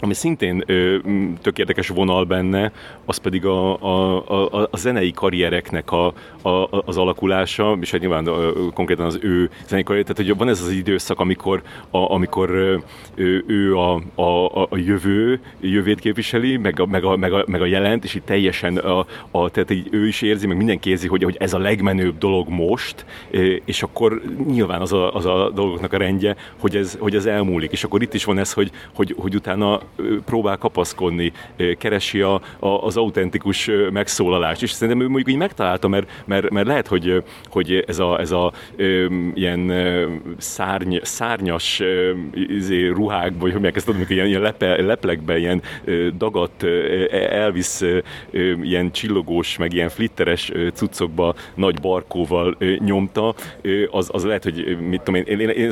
[0.00, 0.96] ami szintén ö,
[1.42, 2.72] tök érdekes vonal benne,
[3.04, 6.06] az pedig a, a, a, a zenei karriereknek a,
[6.42, 10.48] a, az alakulása, és hát nyilván ö, konkrétan az ő zenei karrier, tehát hogy van
[10.48, 16.80] ez az időszak, amikor, a, amikor ö, ő a, a, a jövő, jövőt képviseli, meg
[16.80, 19.88] a, meg, a, meg, a, meg a jelent, és itt teljesen a, a, tehát így
[19.90, 23.04] ő is érzi, meg mindenki érzi, hogy, hogy ez a legmenőbb dolog most,
[23.64, 27.72] és akkor nyilván az a, az a dolgoknak a rendje, hogy ez, hogy ez elmúlik,
[27.72, 29.80] és akkor itt is van ez, hogy, hogy, hogy utána
[30.24, 31.32] próbál kapaszkodni,
[31.78, 36.66] keresi a, a, az autentikus megszólalást, és szerintem ő mondjuk így megtalálta, mert, mert, mert
[36.66, 38.52] lehet, hogy, hogy ez a, ez a
[39.34, 39.72] ilyen
[40.38, 41.82] szárny, szárnyas
[42.32, 45.62] izé, ruhák, vagy hogy ezt, amikor ilyen, ilyen lepe, leplekben ilyen
[46.16, 46.62] dagadt
[47.30, 47.80] Elvis
[48.62, 53.34] ilyen csillogós, meg ilyen flitteres cuccokba nagy barkóval nyomta,
[53.90, 55.70] az, az lehet, hogy mit tudom én, én, én, én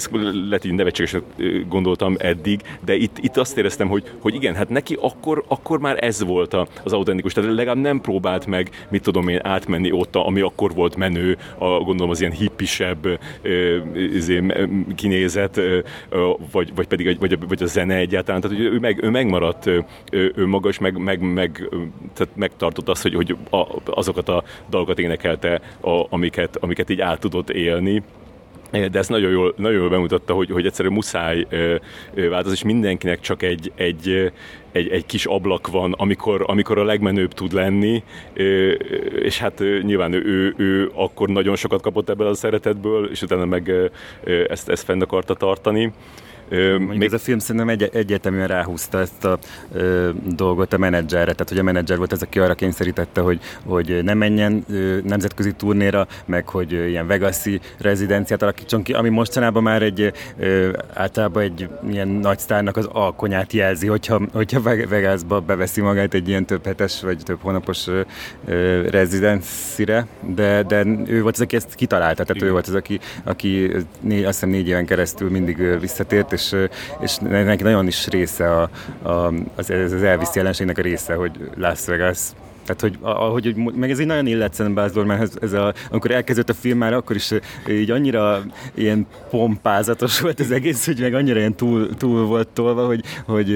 [0.49, 1.23] lehet, hogy nevetségesen
[1.69, 6.05] gondoltam eddig, de itt, itt azt éreztem, hogy, hogy igen, hát neki akkor, akkor már
[6.05, 10.41] ez volt az autentikus, tehát legalább nem próbált meg, mit tudom én, átmenni ott, ami
[10.41, 13.19] akkor volt menő, a, gondolom az ilyen hippisebb
[13.95, 14.43] izé,
[14.95, 15.61] kinézet,
[16.53, 19.67] vagy, vagy pedig vagy, vagy a zene egyáltalán, tehát ő, meg, ő megmaradt
[20.11, 21.69] ő maga, meg, meg, meg
[22.15, 27.21] tehát megtartott azt, hogy, hogy a, azokat a dalokat énekelte, a, amiket, amiket így át
[27.21, 28.03] tudott élni
[28.75, 31.47] de ezt nagyon jól, nagyon jól bemutatta, hogy, hogy egyszerűen muszáj
[32.15, 34.33] változni, és mindenkinek csak egy, egy,
[34.73, 38.03] egy, egy kis ablak van, amikor, amikor a legmenőbb tud lenni,
[39.23, 43.45] és hát nyilván ő, ő, ő akkor nagyon sokat kapott ebből a szeretetből, és utána
[43.45, 43.73] meg
[44.49, 45.93] ezt, ezt fenn akarta tartani.
[46.89, 49.39] Még ez a film szerintem egy, egyértelműen ráhúzta ezt a
[49.73, 54.01] ö, dolgot a menedzserre, tehát hogy a menedzser volt az, aki arra kényszerítette, hogy, hogy
[54.03, 59.63] ne menjen ö, nemzetközi turnéra, meg hogy ö, ilyen Vegasi rezidenciát alakítson ki, ami mostanában
[59.63, 65.81] már egy ö, általában egy ilyen nagy sztárnak az alkonyát jelzi, hogyha, hogyha Vegasba beveszi
[65.81, 68.01] magát egy ilyen több hetes vagy több hónapos ö,
[68.45, 72.49] ö, rezidencire, de, de ő volt az, aki ezt kitalálta, tehát Igen.
[72.49, 76.57] ő volt az, aki, aki négy, azt hiszem négy éven keresztül mindig visszatért, és,
[77.01, 78.69] és neki nagyon is része a,
[79.03, 82.19] a, az, az Elvis jelenségnek a része, hogy Las Vegas
[82.65, 86.49] tehát, hogy, ahogy, meg ez így nagyon illet szerintem Baz Luhrmannhez, ez a, amikor elkezdett
[86.49, 87.33] a film már, akkor is
[87.69, 88.43] így annyira
[88.75, 93.47] ilyen pompázatos volt az egész, hogy meg annyira ilyen túl, túl volt tolva, hogy, hogy,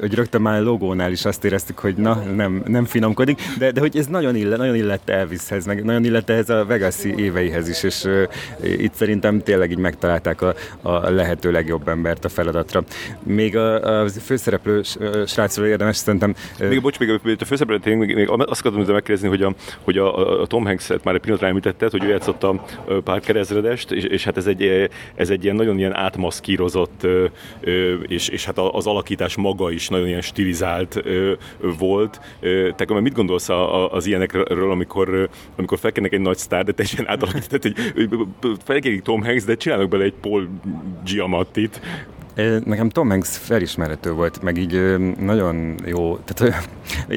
[0.00, 3.80] hogy rögtön már a logónál is azt éreztük, hogy na, nem, nem finomkodik, de, de
[3.80, 7.82] hogy ez nagyon illet, nagyon illett Elvishez, meg nagyon illett ehhez a Vegas-i éveihez is,
[7.82, 8.22] és uh,
[8.60, 12.84] itt szerintem tényleg így megtalálták a, a lehető legjobb embert a feladatra.
[13.22, 14.82] Még a, a főszereplő
[15.26, 16.34] srácról érdemes szerintem...
[16.58, 20.46] Még bocs, még a főszereplő, még, még azt akartam megkérdezni, hogy a, hogy a, a
[20.46, 22.64] Tom Hanks-et már egy pillanatra említetted, hogy ő játszott a
[23.04, 27.06] Parker ezredest, és, és hát ez egy, ez egy ilyen nagyon ilyen átmaszkírozott,
[28.06, 31.02] és, és hát az alakítás maga is nagyon ilyen stilizált
[31.78, 32.20] volt.
[32.76, 33.48] Te mit gondolsz
[33.90, 37.74] az ilyenekről, amikor, amikor felkennek egy nagy sztár, de teljesen átalakított, hogy
[38.64, 40.48] felkérik Tom Hanks, de csinálnak bele egy Paul
[41.04, 41.80] Giamattit,
[42.64, 46.68] Nekem Tom Hanks felismerhető volt, meg így nagyon jó, tehát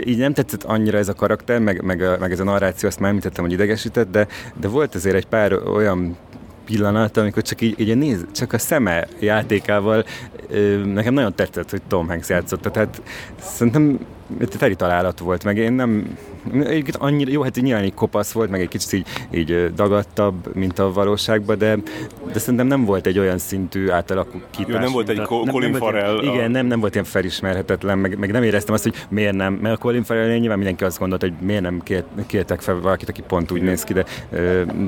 [0.06, 3.10] így nem tetszett annyira ez a karakter, meg, meg, meg ez a narráció, azt már
[3.10, 4.28] említettem, hogy idegesített, de,
[4.60, 6.18] de volt azért egy pár olyan
[6.66, 10.06] pillanat, amikor csak így, így néz, csak a szeme játékával
[10.86, 12.62] nekem nagyon tetszett, hogy Tom Hanks játszott.
[12.62, 13.02] Tehát
[13.40, 14.00] szerintem
[14.58, 16.18] teli találat volt, meg én nem,
[16.94, 20.94] annyira, jó, hát nyilván egy kopasz volt, meg egy kicsit így, így dagadtabb, mint a
[20.94, 21.78] valóságban, de,
[22.34, 24.68] de szerintem nem volt egy olyan szintű átalakítás.
[24.68, 26.20] Jó, nem volt egy Colin Farrell.
[26.22, 29.54] Ilyen, igen, nem, nem volt ilyen felismerhetetlen, meg, meg nem éreztem azt, hogy miért nem,
[29.54, 33.10] mert a Colin Farrell nyilván mindenki azt gondolta, hogy miért nem kért, kértek fel valakit,
[33.10, 33.70] aki pont úgy igen.
[33.70, 34.06] néz ki, de,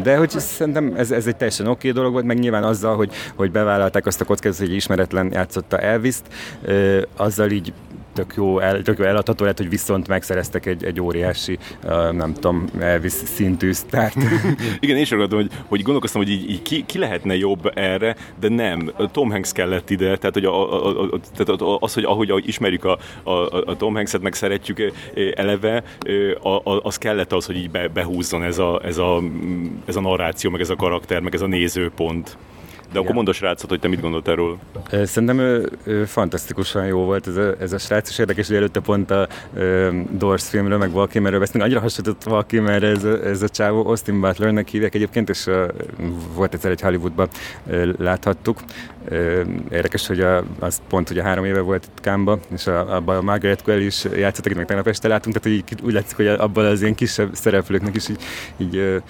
[0.03, 3.11] de hogy szerintem ez, ez egy teljesen oké okay dolog volt, meg nyilván azzal, hogy,
[3.35, 6.23] hogy bevállalták azt a kockázatot, hogy ismeretlen játszotta Elvis-t,
[7.15, 7.73] azzal így
[8.13, 12.33] tök jó, el, tök jó eladható lett, hogy viszont megszereztek egy, egy óriási, uh, nem
[12.33, 14.15] tudom, Elvis szintű sztárt.
[14.79, 18.15] Igen, én is akartam, hogy, hogy gondolkoztam, hogy így, így ki, ki, lehetne jobb erre,
[18.39, 18.91] de nem.
[19.11, 22.83] Tom Hanks kellett ide, tehát, hogy a, a, a, tehát az, hogy ahogy, ahogy ismerjük
[22.83, 23.31] a, a,
[23.65, 24.91] a Tom Hanks-et, meg szeretjük
[25.35, 25.83] eleve,
[26.81, 29.21] az kellett az, hogy így be, behúzzon ez a, ez, a,
[29.85, 32.37] ez a narráció, meg ez a karakter, meg ez a nézőpont.
[32.91, 34.57] De akkor mondd a srácot, hogy te mit gondolt erről.
[34.89, 38.79] Szerintem ő, ő fantasztikusan jó volt ez a, ez a srác, és érdekes, hogy előtte
[38.79, 41.63] pont a uh, Doors filmről, meg Val Kilmerről beszélünk.
[41.63, 45.67] Annyira hasonlított Val Kilmerre ez a, ez a csávó, Austin Butlernek hívják egyébként, és uh,
[46.33, 47.27] volt egyszer egy Hollywoodban
[47.65, 48.59] uh, láthattuk.
[49.11, 49.17] Uh,
[49.71, 53.21] érdekes, hogy a, az pont a három éve volt itt Kámba, és a, abban a
[53.21, 56.65] Margaret Quell is játszott, akit meg tegnap este látunk, tehát hogy úgy látszik, hogy abban
[56.65, 58.21] az ilyen kisebb szereplőknek is így,
[58.57, 59.01] így uh,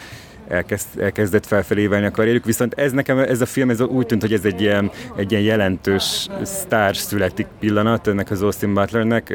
[0.52, 4.34] elkezd, elkezdett felfelévelni a karrierük, viszont ez nekem, ez a film ez úgy tűnt, hogy
[4.34, 9.34] ez egy ilyen, egy ilyen jelentős sztár születik pillanat ennek az Austin Butlernek,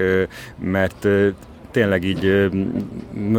[0.59, 1.09] mert
[1.76, 2.50] tényleg így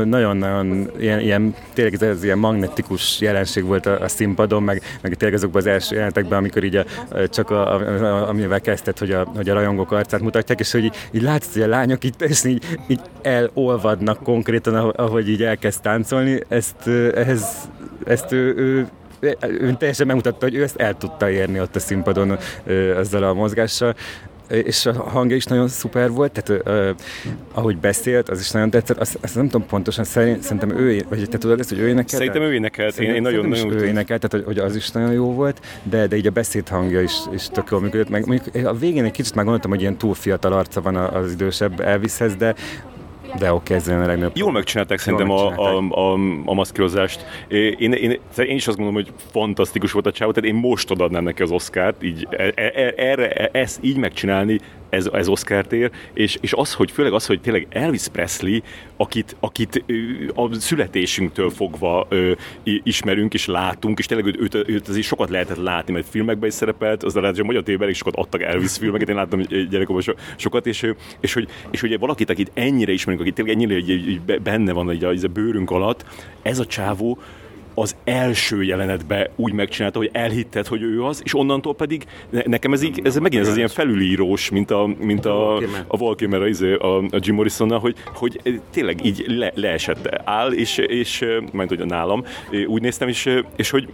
[0.06, 5.38] nagyon-nagyon ilyen, ilyen, tényleg ez, ilyen magnetikus jelenség volt a, a színpadon, meg, meg tényleg
[5.38, 6.86] azokban az első jelenetekben, amikor így a,
[7.30, 10.96] csak a, a, amivel kezdett, hogy a, hogy a rajongók arcát mutatják, és hogy így,
[11.12, 16.40] így látszott, hogy a lányok itt és így, így elolvadnak konkrétan, ahogy így elkezd táncolni,
[16.48, 17.70] ezt, ehhez,
[18.06, 18.88] ezt ő, ő
[19.42, 22.38] ő teljesen megmutatta, hogy ő ezt el tudta érni ott a színpadon
[22.98, 23.96] ezzel a mozgással
[24.50, 27.02] és a hangja is nagyon szuper volt, tehát uh,
[27.54, 31.30] ahogy beszélt, az is nagyon tetszett, azt, azt nem tudom pontosan, szerint, szerintem ő, vagy
[31.30, 32.10] te tudod ezt, hogy ő énekelt?
[32.10, 35.12] Szerintem ő énekelt, én, én nagyon, nagyon ő énekelt, tehát hogy, hogy, az is nagyon
[35.12, 38.66] jó volt, de, de így a beszéd hangja is, is tök jól működött, meg mondjuk
[38.66, 42.36] a végén egy kicsit már gondoltam, hogy ilyen túl fiatal arca van az idősebb Elvishez,
[42.36, 42.56] de
[43.40, 44.38] de oké, ez a legnagyobb.
[44.38, 46.14] Jól megcsinálták szerintem a, a, a,
[46.46, 47.26] a maszkírozást.
[47.48, 51.24] Én, én, én, is azt gondolom, hogy fantasztikus volt a csávó, tehát én most adnám
[51.24, 55.92] neki az Oscárt, így, e, e, e, erre, ezt így megcsinálni, ez, ez Oscar tér,
[56.14, 58.60] és, és az, hogy főleg az, hogy tényleg Elvis Presley,
[58.98, 59.84] akit, akit
[60.36, 62.32] a születésünktől fogva ö,
[62.64, 66.56] ismerünk és látunk, és tényleg őt, őt, őt azért sokat lehetett látni, mert filmekben is
[66.56, 70.14] szerepelt, az hogy a magyar tévében is sokat adtak Elvis filmeket, én láttam gyerekkorban so,
[70.36, 74.42] sokat, és, és, hogy, és hogy valakit, akit ennyire ismerünk, akit tényleg ennyire hogy, hogy
[74.42, 76.06] benne van hogy a, a bőrünk alatt,
[76.42, 77.20] ez a csávó
[77.80, 82.82] az első jelenetbe úgy megcsinálta, hogy elhitted, hogy ő az, és onnantól pedig nekem ez,
[82.82, 85.56] így, ez megint ez az ilyen felülírós, mint a, mint a,
[85.88, 90.52] a Valkymer, a, izé, a, a Jim morrison hogy, hogy tényleg így le, leesett áll,
[90.52, 92.24] és, és majd hogy nálam
[92.68, 93.88] úgy néztem, és, és hogy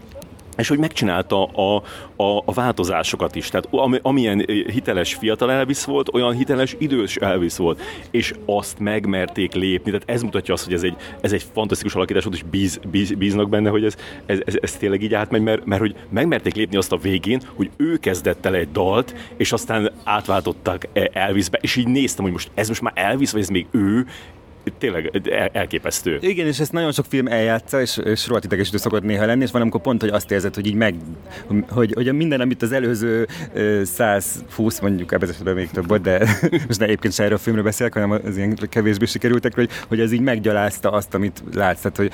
[0.57, 1.83] és hogy megcsinálta a,
[2.15, 3.49] a, a változásokat is.
[3.49, 7.81] Tehát am, amilyen eh, hiteles fiatal Elvis volt, olyan hiteles idős Elvis volt.
[8.11, 9.91] És azt megmerték lépni.
[9.91, 13.11] Tehát ez mutatja azt, hogy ez egy, ez egy fantasztikus alakítás volt, és bíz, bíz,
[13.11, 16.77] bíznak benne, hogy ez, ez, ez, ez tényleg így átmegy, mert, mert hogy megmerték lépni
[16.77, 21.87] azt a végén, hogy ő kezdett el egy dalt, és aztán átváltottak Elvisbe, és így
[21.87, 24.05] néztem, hogy most ez most már Elvis, vagy ez még ő,
[24.77, 25.21] tényleg
[25.53, 26.17] elképesztő.
[26.21, 29.51] Igen, és ezt nagyon sok film eljátsza, és, és rohadt idegesítő szokott néha lenni, és
[29.51, 30.95] van amikor pont, hogy azt érzed, hogy így meg,
[31.69, 33.27] hogy, hogy minden, amit az előző
[33.83, 36.19] 120, mondjuk ebben esetben még több volt, de
[36.67, 39.99] most ne egyébként se erről a filmről beszélek, hanem az ilyen kevésbé sikerültek, hogy, hogy
[39.99, 41.81] ez így meggyalázta azt, amit látsz.
[41.81, 42.11] Tehát, hogy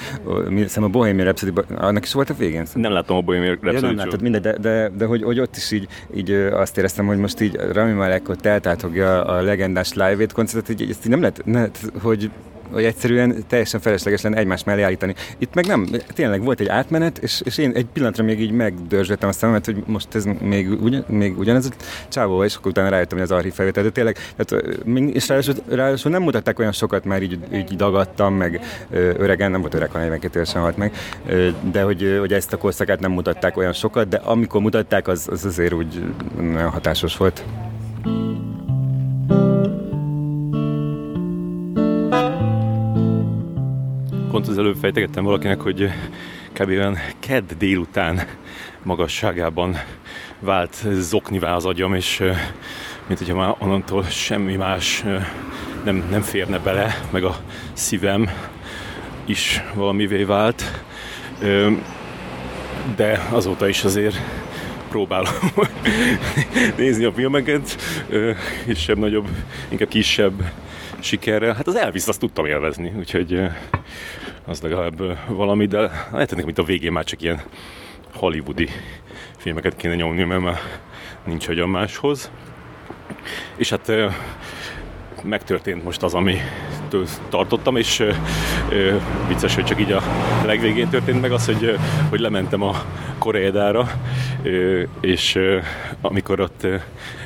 [0.55, 2.65] hiszem a Bohemian Rhapsody, annak is volt a végén?
[2.73, 3.75] Nem látom a Bohemian Rhapsody.
[3.75, 7.05] Ja, nem látod, mindegy, de, de, de, hogy, hogy ott is így, így azt éreztem,
[7.05, 11.19] hogy most így Rami Malek ott eltátogja a legendás live-ét koncertet, így ezt így nem
[11.19, 11.67] lehet, ne,
[12.01, 12.29] hogy
[12.71, 15.15] hogy egyszerűen teljesen felesleges lenne egymás mellé állítani.
[15.37, 19.29] Itt meg nem, tényleg volt egy átmenet, és, és én egy pillanatra még így megdörzsöltem
[19.29, 23.17] a szememet, hogy most ez még, ugyan, még ugyanez a csávó, és akkor utána rájöttem,
[23.17, 24.65] hogy az archív felvétel, de tényleg, tehát,
[25.13, 29.73] és ráadásul, ráadásul, nem mutatták olyan sokat, már így, így dagadtam, meg öregen, nem volt
[29.73, 30.93] öreg, hanem 42 évesen halt meg,
[31.71, 35.45] de hogy, hogy ezt a korszakát nem mutatták olyan sokat, de amikor mutatták, az, az
[35.45, 36.03] azért úgy
[36.39, 37.43] nagyon hatásos volt.
[44.31, 45.89] Pont az előbb fejtegettem valakinek, hogy
[46.53, 46.69] kb.
[46.69, 48.27] olyan kedd délután
[48.83, 49.75] magasságában
[50.39, 52.19] vált zoknivá az agyam, és
[53.07, 55.03] mint hogyha már onnantól semmi más
[55.83, 57.35] nem, nem férne bele, meg a
[57.73, 58.29] szívem
[59.25, 60.83] is valamivé vált.
[62.95, 64.15] De azóta is azért
[64.89, 65.33] próbálom
[66.77, 67.77] nézni a filmeket,
[68.65, 69.27] kisebb-nagyobb,
[69.69, 70.51] inkább kisebb
[71.03, 71.53] sikerrel.
[71.53, 73.41] Hát az Elvis azt tudtam élvezni, úgyhogy
[74.45, 77.41] az legalább valami, de lehet, hogy a végén már csak ilyen
[78.13, 78.69] hollywoodi
[79.37, 80.59] filmeket kéne nyomni, mert már
[81.25, 82.31] nincs hogyan máshoz.
[83.55, 83.91] És hát
[85.23, 86.37] megtörtént most az, ami
[87.29, 87.99] tartottam, és
[88.69, 88.95] ö,
[89.27, 90.01] vicces, hogy csak így a
[90.45, 91.77] legvégén történt meg az, hogy,
[92.09, 92.83] hogy lementem a
[93.17, 93.91] Koreedára,
[94.43, 95.59] ö, és ö,
[96.01, 96.67] amikor ott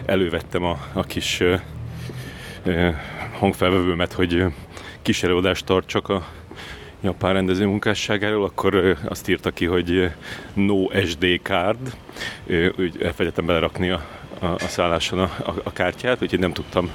[0.05, 1.43] elővettem a, a kis
[3.43, 4.45] hangfelvevőmet, hogy
[5.01, 6.25] kísérőadást tartsak a
[7.01, 10.11] japán rendező munkásságáról, akkor azt írta ki, hogy
[10.53, 11.95] no SD card,
[12.77, 14.05] úgy elfelejtettem belerakni a,
[14.39, 16.89] a, a szálláson a, a, a kártyát, úgyhogy nem tudtam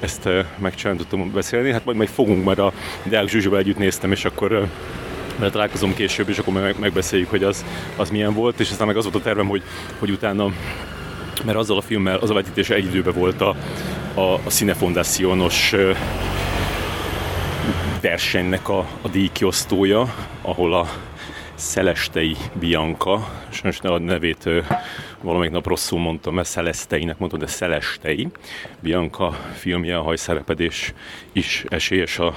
[0.00, 1.72] ezt megcsinálni, tudtam beszélni.
[1.72, 4.68] Hát majd, majd fogunk, mert a Deák Zsuzsóval együtt néztem, és akkor
[5.38, 7.64] mert találkozom később, és akkor megbeszéljük, hogy az,
[7.96, 9.62] az milyen volt, és aztán meg az volt a tervem, hogy,
[9.98, 10.52] hogy utána
[11.44, 13.56] mert azzal a filmmel, az a vetítés egy időben volt a,
[14.14, 15.74] a, a Cinefondacionos
[18.00, 20.86] versenynek a, a díjkiosztója, ahol a
[21.54, 24.48] Szelestei Bianca, sajnos a nevét
[25.20, 28.28] valamelyik nap rosszul mondtam, mert Szelesteinek mondtam, de Szelestei.
[28.80, 30.92] Bianca filmje, a hajszerepedés
[31.32, 32.34] is esélyes a,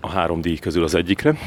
[0.00, 1.38] a három díj közül az egyikre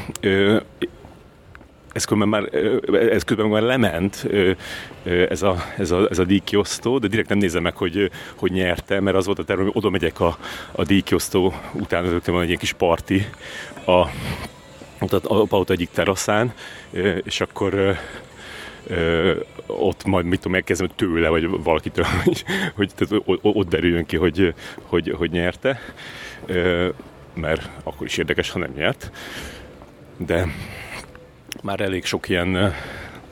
[1.92, 2.54] ez közben már,
[2.92, 4.26] ez közben már lement
[5.04, 9.00] ez a, ez a, ez a díjkiosztó, de direkt nem nézem meg, hogy, hogy nyerte,
[9.00, 10.38] mert az volt a terve, hogy oda megyek a,
[10.72, 13.26] a díjkiosztó után, rögtön van egy kis parti
[13.84, 13.92] a,
[15.00, 16.52] a, Pauta egyik teraszán,
[17.22, 17.98] és akkor
[19.66, 24.54] ott majd mit tudom, megkezdem tőle, vagy valakitől, hogy, hogy tehát, ott derüljön ki, hogy,
[24.82, 25.80] hogy, hogy nyerte,
[27.34, 29.10] mert akkor is érdekes, ha nem nyert.
[30.16, 30.46] De
[31.62, 32.48] már elég sok ilyen,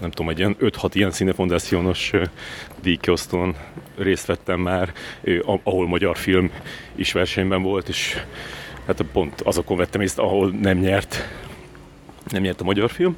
[0.01, 2.13] nem tudom, egy ilyen 5-6 ilyen színefondációnos
[2.83, 3.57] díjkiosztón
[3.97, 4.93] részt vettem már,
[5.63, 6.51] ahol magyar film
[6.95, 8.17] is versenyben volt, és
[8.87, 11.29] hát pont azokon vettem részt, ahol nem nyert,
[12.29, 13.17] nem nyert a magyar film.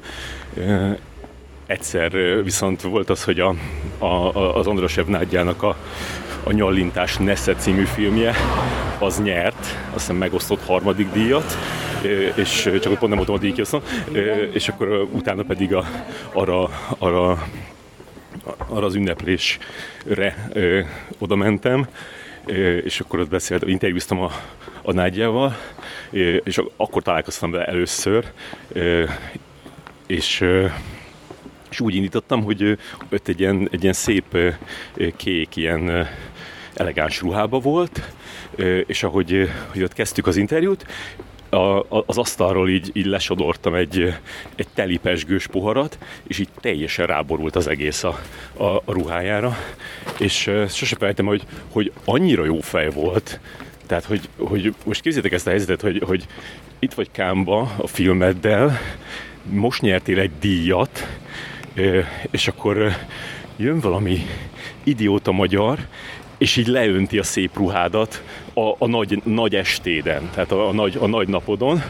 [1.65, 2.11] Egyszer
[2.43, 3.55] viszont volt az, hogy a,
[3.97, 5.75] a, az Andrasev Nádjának a,
[6.43, 8.35] a Nyallintás Nesze című filmje,
[8.99, 11.57] az nyert, azt hiszem megosztott harmadik díjat,
[12.35, 13.81] és csak pont nem voltam a díjkioszon,
[14.53, 15.85] és akkor utána pedig a,
[16.33, 17.47] arra, arra,
[18.57, 20.49] arra az ünneplésre
[21.17, 21.87] oda mentem,
[22.83, 24.31] és akkor ott beszéltem, interjúztam a,
[24.81, 25.57] a Nádjával,
[26.43, 28.25] és akkor találkoztam vele először,
[30.07, 30.45] és
[31.71, 32.77] és úgy indítottam, hogy
[33.11, 34.37] ott egy ilyen, egy ilyen szép
[35.15, 36.07] kék, ilyen
[36.73, 38.01] elegáns ruhába volt,
[38.85, 40.85] és ahogy hogy ott kezdtük az interjút,
[41.55, 44.13] a, az asztalról így, így lesodortam egy,
[44.55, 48.19] egy telipesgős poharat, és így teljesen ráborult az egész a,
[48.57, 49.57] a, a ruhájára,
[50.19, 53.39] és uh, sose felejtem, hogy, hogy annyira jó fej volt,
[53.91, 56.25] tehát, hogy, hogy most képzeljétek ezt a helyzetet, hogy, hogy
[56.79, 58.79] itt vagy Kámba a filmeddel,
[59.43, 61.07] most nyertél egy díjat,
[62.31, 62.95] és akkor
[63.57, 64.25] jön valami
[64.83, 65.79] idióta magyar,
[66.37, 70.97] és így leönti a szép ruhádat a, a nagy, nagy estéden, tehát a, a, nagy,
[70.99, 71.83] a nagy napodon,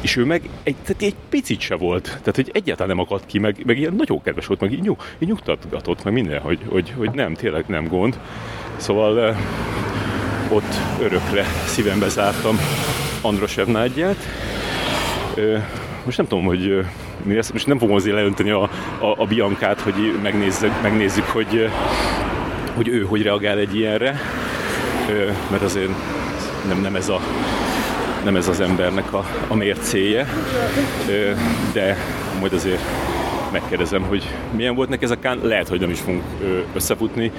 [0.00, 3.38] és ő meg egy, tehát egy picit se volt, tehát hogy egyáltalán nem akadt ki,
[3.38, 6.92] meg, meg ilyen nagyon kedves volt, meg így, nyug, így nyugtatgatott, meg minden, hogy, hogy,
[6.96, 8.18] hogy nem, tényleg nem gond.
[8.76, 9.36] Szóval
[10.48, 12.58] ott örökre szívembe zártam
[13.20, 14.16] Andros Evnádját.
[16.04, 16.84] Most nem tudom, hogy
[17.22, 18.62] mi lesz, most nem fogom azért leönteni a,
[18.98, 21.68] a, a Biancát, hogy megnézzük, megnézzük hogy,
[22.74, 24.20] hogy ő hogy reagál egy ilyenre,
[25.50, 25.90] mert azért
[26.68, 27.20] nem, nem ez a
[28.24, 30.26] nem ez az embernek a, a mércéje,
[31.72, 31.96] de
[32.40, 32.80] majd azért
[33.52, 36.22] megkérdezem, hogy milyen volt neki ez a kán, lehet, hogy nem is fogunk
[36.74, 37.32] összefutni,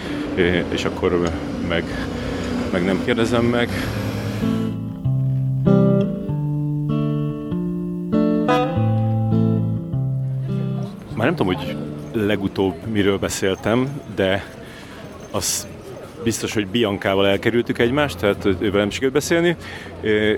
[0.70, 1.30] és akkor
[1.68, 1.84] meg,
[2.72, 3.70] meg nem kérdezem meg.
[11.16, 11.76] Már nem tudom, hogy
[12.12, 14.46] legutóbb miről beszéltem, de
[15.32, 15.68] az
[16.24, 19.56] biztos, hogy Biancával elkerültük egymást, tehát ővel nem sikerült beszélni,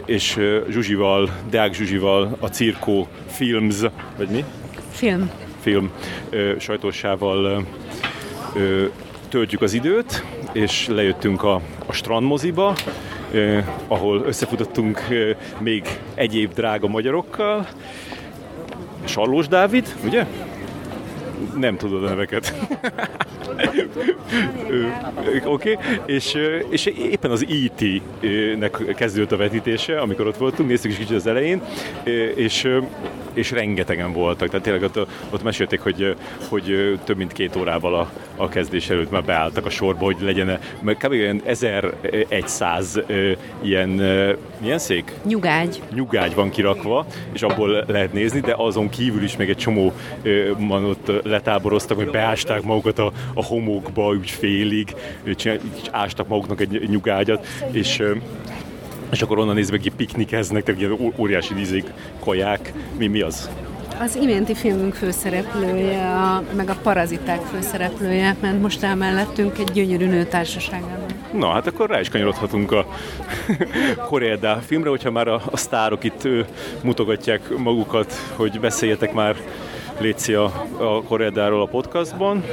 [0.06, 3.82] és Zsuzsival, Deák Zsuzsival a Cirkó Films,
[4.18, 4.44] vagy mi?
[4.92, 5.32] Film.
[5.62, 5.92] Film
[6.58, 7.66] sajtósával
[9.32, 12.76] töltjük az időt, és lejöttünk a, a strandmoziba,
[13.34, 17.68] eh, ahol összefutottunk eh, még egyéb drága magyarokkal.
[19.04, 20.26] Sallós Dávid, ugye?
[21.56, 22.54] Nem tudod a neveket.
[25.46, 25.78] Oké, okay.
[26.06, 26.38] és,
[26.70, 31.62] és éppen az E.T.-nek kezdődött a vetítése, amikor ott voltunk, néztük is kicsit az elején,
[32.36, 32.68] és,
[33.34, 34.48] és rengetegen voltak.
[34.48, 36.16] Tehát tényleg ott, ott mesélték, hogy,
[36.50, 40.60] hogy több mint két órával a, a kezdés előtt már beálltak a sorba, hogy legyen,
[40.82, 41.12] mert kb.
[41.12, 43.00] olyan 1100
[43.62, 43.90] ilyen,
[44.58, 45.14] milyen szék?
[45.26, 45.82] Nyugágy.
[45.94, 49.94] Nyugágy van kirakva, és abból lehet nézni, de azon kívül is még egy csomó
[50.58, 55.60] man ott letáboroztak, hogy beásták magukat a, a homokba, úgy félig, és
[55.92, 58.04] ástak maguknak egy nyugágyat, és
[59.12, 61.86] és akkor onnan nézve, hogy piknikeznek, tehát ilyen óriási dízik,
[62.20, 63.50] kaják, mi, mi az?
[64.00, 70.24] Az iménti filmünk főszereplője, a, meg a paraziták főszereplője, mert most elmellettünk egy gyönyörű nő
[70.24, 71.06] társaságában.
[71.34, 72.86] Na, hát akkor rá is kanyarodhatunk a
[74.10, 76.46] Koreeda filmre, hogyha már a, a sztárok itt ő,
[76.84, 79.36] mutogatják magukat, hogy beszéljetek már
[80.02, 80.52] Léci a,
[81.08, 82.44] Koreedáról a podcastban.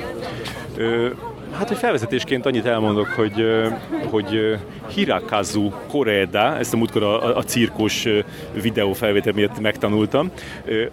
[1.53, 3.45] Hát, hogy felvezetésként annyit elmondok, hogy,
[4.11, 8.09] hogy Hirakazu Koreeda, ezt a múltkor a, a cirkus
[8.63, 10.31] videó felvétel miatt megtanultam,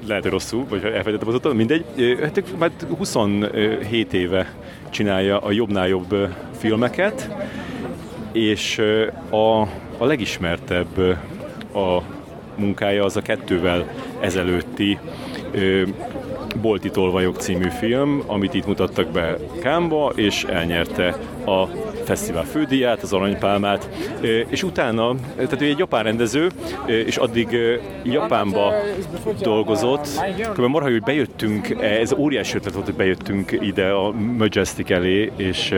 [0.08, 1.86] lehet, hogy rosszul, vagy elfelejtettem azóta, mindegy.
[2.22, 4.54] Hát már 27 éve
[4.90, 6.16] csinálja a jobbnál jobb
[6.58, 7.30] filmeket,
[8.32, 8.82] és
[9.30, 9.62] a,
[9.98, 10.98] a legismertebb
[11.74, 12.02] a
[12.56, 13.90] munkája az a kettővel
[14.20, 15.00] ezelőtti
[16.62, 21.70] Bolti Tolvajok című film, amit itt mutattak be Kámba, és elnyerte a
[22.04, 23.90] fesztivál fődíját, az aranypálmát,
[24.48, 26.50] és utána, tehát ő egy japán rendező,
[26.86, 27.58] és addig
[28.04, 28.74] Japánba
[29.42, 30.08] dolgozott,
[30.54, 30.62] kb.
[30.62, 35.74] marha, hogy bejöttünk, ez óriási ötlet volt, hogy bejöttünk ide a Majestic elé, és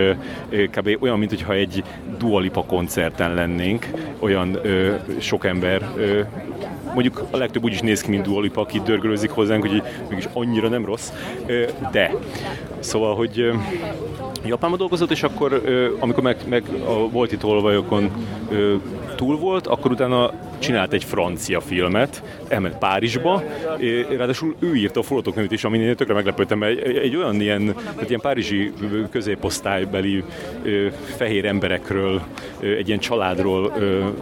[0.49, 0.97] kb.
[0.99, 1.83] olyan, mintha egy
[2.17, 3.87] Dualipa koncerten lennénk,
[4.19, 4.59] olyan
[5.19, 5.89] sok ember
[6.93, 10.67] mondjuk a legtöbb úgy is néz ki, mint Dualipa, aki dörgölőzik hozzánk, hogy mégis annyira
[10.67, 11.11] nem rossz,
[11.91, 12.11] de
[12.79, 13.51] szóval, hogy
[14.45, 15.56] Japánban dolgozott, és akkor
[15.99, 18.11] amikor meg, meg a Volti tolvajokon
[19.15, 23.43] túl volt, akkor utána csinált egy francia filmet, elment Párizsba,
[24.17, 27.75] ráadásul ő írta a forgatókönyvet is, amin én tökre meglepődtem, mert egy, egy olyan ilyen,
[27.75, 28.73] tehát ilyen párizsi
[29.11, 30.23] középosztálybeli
[31.17, 32.21] fehér emberekről,
[32.59, 33.73] egy ilyen családról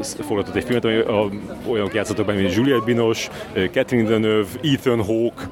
[0.01, 1.29] forgatott egy filmet, ami a,
[1.67, 3.29] olyanok játszottak benne, mint Juliette Binos,
[3.71, 5.49] Catherine Deneuve, Ethan Hawke,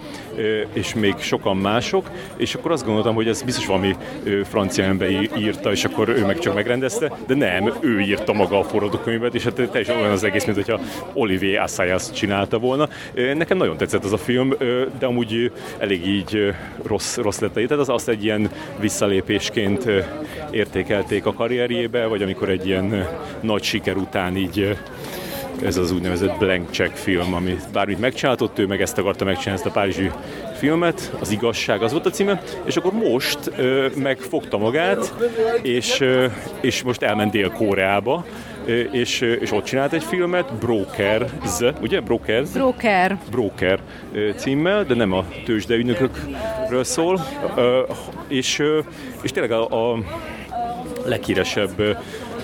[0.74, 3.96] és még sokan mások, és akkor azt gondoltam, hogy ez biztos valami
[4.44, 8.64] francia ember írta, és akkor ő meg csak megrendezte, de nem, ő írta maga a
[8.64, 10.80] forgatókönyvet, és hát teljesen olyan az egész, mint hogyha
[11.14, 12.90] Olivier Assayas csinálta volna.
[13.34, 14.54] Nekem nagyon tetszett az a film,
[15.00, 16.54] de amúgy elég így
[16.84, 17.54] rossz, rossz lett.
[17.54, 18.50] Tehát az azt egy ilyen
[18.80, 19.88] visszalépésként
[20.52, 23.08] értékelték a karrierjébe, vagy amikor egy ilyen
[23.42, 24.78] nagy siker után így
[25.64, 29.70] ez az úgynevezett blank check film, ami bármit megcsináltott, ő meg ezt akarta megcsinálni, ezt
[29.70, 30.12] a párizsi
[30.64, 35.14] filmet, az igazság az volt a címe, és akkor most ö, megfogta magát,
[35.62, 36.26] és, ö,
[36.62, 38.26] és most elment Dél-Koreába,
[38.92, 41.32] és, és ott csinált egy filmet, Brokers,
[41.82, 42.00] ugye?
[42.00, 42.50] Brokers?
[42.50, 43.18] Broker.
[43.32, 43.80] Broker
[44.36, 47.20] címmel, de nem a tőzsdeügynökökről szól,
[48.28, 48.62] és,
[49.22, 49.98] és tényleg a, a
[51.06, 51.98] leghíresebb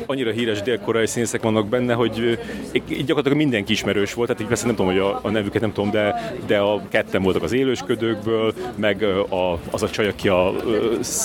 [0.10, 2.40] annyira híres dél-koreai színészek vannak benne, hogy
[2.74, 5.72] így gyakorlatilag mindenki ismerős volt, tehát így persze nem tudom, hogy a, a nevüket nem
[5.72, 10.54] tudom, de, de a ketten voltak az élősködőkből, meg a, az a csaj, aki a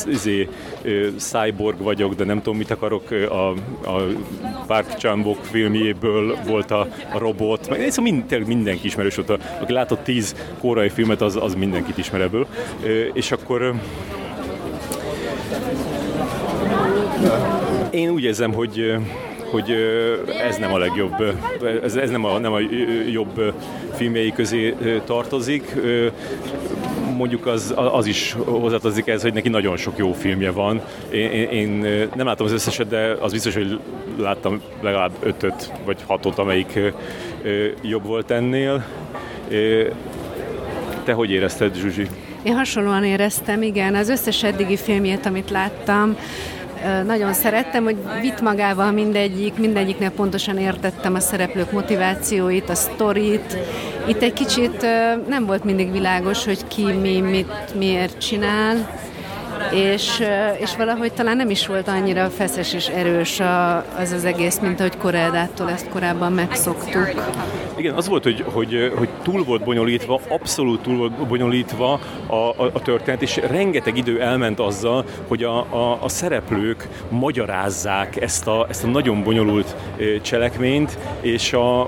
[0.07, 0.49] izé,
[1.17, 3.49] cyborg vagyok, de nem tudom, mit akarok, a,
[3.91, 4.03] a
[4.67, 10.05] Park chan filmjéből volt a, a robot, meg szóval mind, mindenki ismerős volt, aki látott
[10.05, 12.47] tíz koreai filmet, az, az mindenkit ismer ebből,
[13.13, 13.75] és akkor
[17.95, 18.95] én úgy érzem, hogy,
[19.51, 19.71] hogy
[20.49, 21.15] ez nem a legjobb,
[21.83, 22.59] ez, ez nem, a, nem a
[23.11, 23.55] jobb
[23.93, 24.75] filmjei közé
[25.05, 25.75] tartozik.
[27.17, 30.81] Mondjuk az, az is hozzátartozik ez, hogy neki nagyon sok jó filmje van.
[31.11, 31.69] Én, én
[32.15, 33.81] nem látom az összeset, de az biztos, hogy
[34.19, 36.79] láttam legalább ötöt vagy hatot, amelyik
[37.83, 38.85] jobb volt ennél.
[41.05, 42.07] Te hogy érezted, Zsuzsi?
[42.43, 43.95] Én hasonlóan éreztem, igen.
[43.95, 46.17] Az összes eddigi filmjét, amit láttam,
[47.07, 53.57] nagyon szerettem, hogy vitt magával mindegyik, mindegyiknél pontosan értettem a szereplők motivációit, a sztorit.
[54.07, 54.87] Itt egy kicsit
[55.29, 59.03] nem volt mindig világos, hogy ki mi, mit, miért csinál
[59.73, 60.23] és,
[60.59, 64.81] és valahogy talán nem is volt annyira feszes és erős a, az az egész, mint
[64.81, 67.09] ahogy Koreedától ezt korábban megszoktuk.
[67.77, 72.71] Igen, az volt, hogy, hogy, hogy túl volt bonyolítva, abszolút túl volt bonyolítva a, a,
[72.73, 78.67] a történet, és rengeteg idő elment azzal, hogy a, a, a szereplők magyarázzák ezt a,
[78.69, 79.77] ezt a nagyon bonyolult
[80.23, 81.81] cselekményt, és a,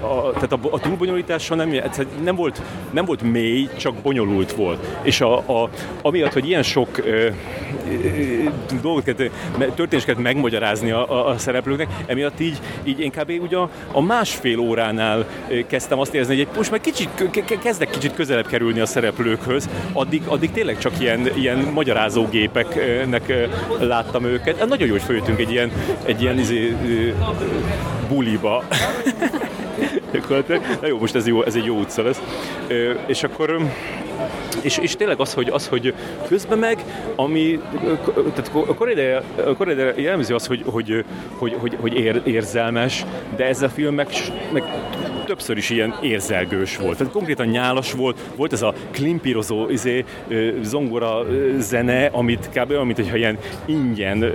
[0.00, 1.74] a, tehát a, a túlbonyolítása nem,
[2.22, 4.86] nem, volt, nem volt mély, csak bonyolult volt.
[5.02, 5.68] És a, a,
[6.02, 7.19] amiatt, hogy ilyen sok ö,
[8.82, 9.30] dolgokat,
[9.74, 13.32] történéseket megmagyarázni a, a, a szereplőknek, emiatt így, így én kb.
[13.42, 15.26] Ugye a, a másfél óránál
[15.66, 17.08] kezdtem azt érezni, hogy egy, most már kicsit,
[17.60, 23.48] kezdek kicsit közelebb kerülni a szereplőkhöz, addig, addig tényleg csak ilyen, ilyen magyarázógépeknek
[23.80, 24.58] láttam őket.
[24.58, 25.70] Hát nagyon jó, hogy följöttünk egy ilyen,
[26.04, 26.76] egy ilyen izé,
[28.08, 28.64] buliba.
[30.80, 32.20] Na jó, most ez, jó, ez egy jó utca lesz.
[33.06, 33.60] És akkor
[34.62, 35.94] és, és tényleg az, hogy, az, hogy
[36.28, 36.84] közben meg,
[37.16, 37.60] ami,
[38.14, 41.04] tehát a koreide, a jellemző az, hogy, hogy,
[41.38, 43.04] hogy, hogy, hogy ér, érzelmes,
[43.36, 44.08] de ez a film meg,
[44.52, 44.62] meg
[45.30, 46.96] többször is ilyen érzelgős volt.
[46.96, 50.04] Tehát konkrétan nyálas volt, volt ez a klimpírozó izé,
[50.62, 51.26] zongora
[51.58, 52.70] zene, amit kb.
[52.70, 54.32] olyan, mint hogyha ilyen ingyen,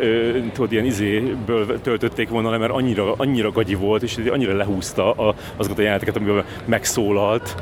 [0.54, 5.12] tudod, ilyen izéből töltötték volna le, mert annyira, annyira gagyi volt, és annyira lehúzta
[5.56, 7.56] azokat a jeleneteket, amiben megszólalt,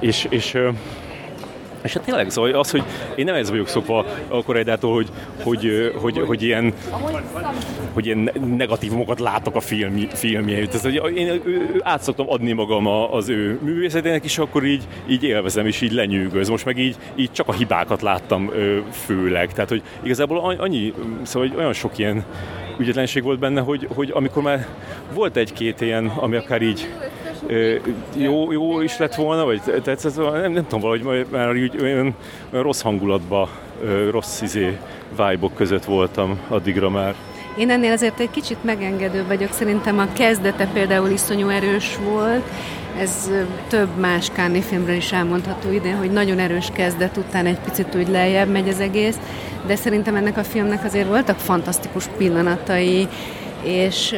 [0.00, 0.58] és, és
[1.84, 2.82] és hát tényleg, szóval az, hogy
[3.14, 5.08] én nem ez vagyok szokva a Koreidától, hogy,
[5.42, 6.72] hogy, hogy, hogy, ilyen,
[7.92, 10.70] hogy ilyen negatívumokat látok a film, filmjeit.
[10.70, 11.42] Tehát, hogy én
[11.80, 16.48] át szoktam adni magam az ő művészetének, és akkor így, így élvezem, és így lenyűgöz.
[16.48, 18.50] Most meg így, így csak a hibákat láttam
[18.90, 19.52] főleg.
[19.52, 22.24] Tehát, hogy igazából annyi, szóval olyan sok ilyen
[22.78, 24.66] ügyetlenség volt benne, hogy, hogy amikor már
[25.14, 26.88] volt egy-két ilyen, ami akár így
[28.16, 32.14] jó, jó is lett volna, vagy tetszett volna, nem, nem tudom, valahogy már úgy olyan,
[32.50, 33.48] rossz hangulatba,
[34.10, 34.78] rossz izé,
[35.10, 37.14] vibe között voltam addigra már.
[37.56, 42.42] Én ennél azért egy kicsit megengedő vagyok, szerintem a kezdete például iszonyú erős volt,
[42.98, 43.30] ez
[43.68, 48.08] több más Káni filmről is elmondható idén, hogy nagyon erős kezdet után egy picit úgy
[48.08, 49.16] lejjebb megy az egész,
[49.66, 53.08] de szerintem ennek a filmnek azért voltak fantasztikus pillanatai,
[53.64, 54.14] és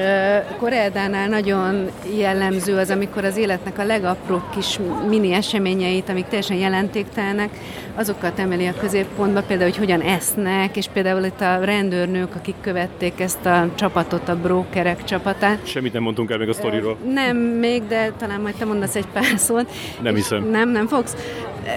[0.59, 4.79] Koreedánál nagyon jellemző az, amikor az életnek a legapróbb kis
[5.09, 7.51] mini eseményeit, amik teljesen jelentéktelnek,
[7.95, 13.21] azokat emeli a középpontba, például, hogy hogyan esznek, és például itt a rendőrnők, akik követték
[13.21, 15.67] ezt a csapatot, a brókerek csapatát.
[15.67, 16.97] Semmit nem mondtunk el még a sztoriról.
[17.13, 19.71] Nem, még, de talán majd te mondasz egy pár szót.
[20.03, 20.51] Nem hiszem.
[20.51, 21.17] Nem, nem fogsz.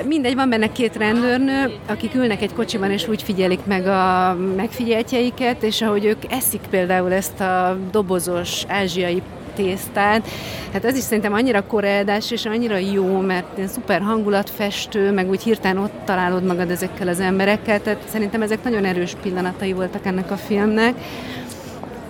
[0.07, 5.63] Mindegy, van benne két rendőrnő, akik ülnek egy kocsiban, és úgy figyelik meg a megfigyeltjeiket,
[5.63, 9.21] és ahogy ők eszik például ezt a dobozos ázsiai
[9.55, 10.27] tésztát.
[10.73, 15.43] Hát ez is szerintem annyira koreedás, és annyira jó, mert ilyen szuper hangulatfestő, meg úgy
[15.43, 20.31] hirtelen ott találod magad ezekkel az emberekkel, tehát szerintem ezek nagyon erős pillanatai voltak ennek
[20.31, 20.95] a filmnek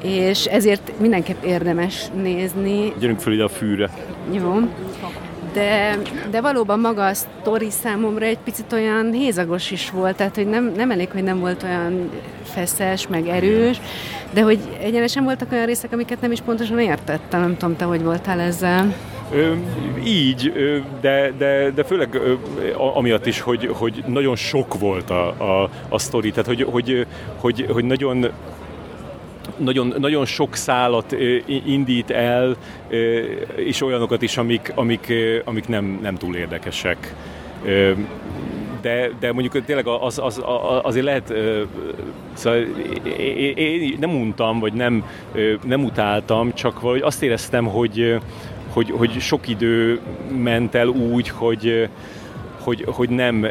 [0.03, 2.93] és ezért mindenképp érdemes nézni.
[2.99, 3.89] Gyerünk föl ide a fűre.
[4.32, 4.59] Jó
[5.54, 5.97] de,
[6.32, 10.72] de valóban maga a sztori számomra egy picit olyan hézagos is volt, tehát hogy nem,
[10.76, 12.10] nem elég, hogy nem volt olyan
[12.43, 13.82] feszes, meg erős,
[14.34, 18.04] de hogy egyenesen voltak olyan részek, amiket nem is pontosan értettem, nem tudom, te hogy
[18.04, 18.93] voltál ezzel.
[19.34, 19.54] Ö,
[20.04, 20.54] így,
[21.02, 22.34] de, de, de főleg ö,
[22.76, 27.06] amiatt is, hogy, hogy nagyon sok volt a, a, a sztori, tehát hogy, hogy,
[27.39, 28.32] hogy, hogy nagyon
[29.60, 31.16] nagyon, nagyon sok szálat
[31.66, 32.55] indít el,
[33.55, 37.16] és olyanokat is, amik, amik, amik nem, nem túl érdekesek.
[38.82, 41.34] De, de mondjuk tényleg az, az, az, azért lehet,
[42.34, 42.60] szóval
[43.55, 45.05] én nem untam, vagy nem,
[45.66, 48.18] nem utáltam, csak vagy azt éreztem, hogy,
[48.70, 49.99] hogy, hogy sok idő
[50.43, 51.89] ment el úgy, hogy,
[52.60, 53.47] hogy, hogy nem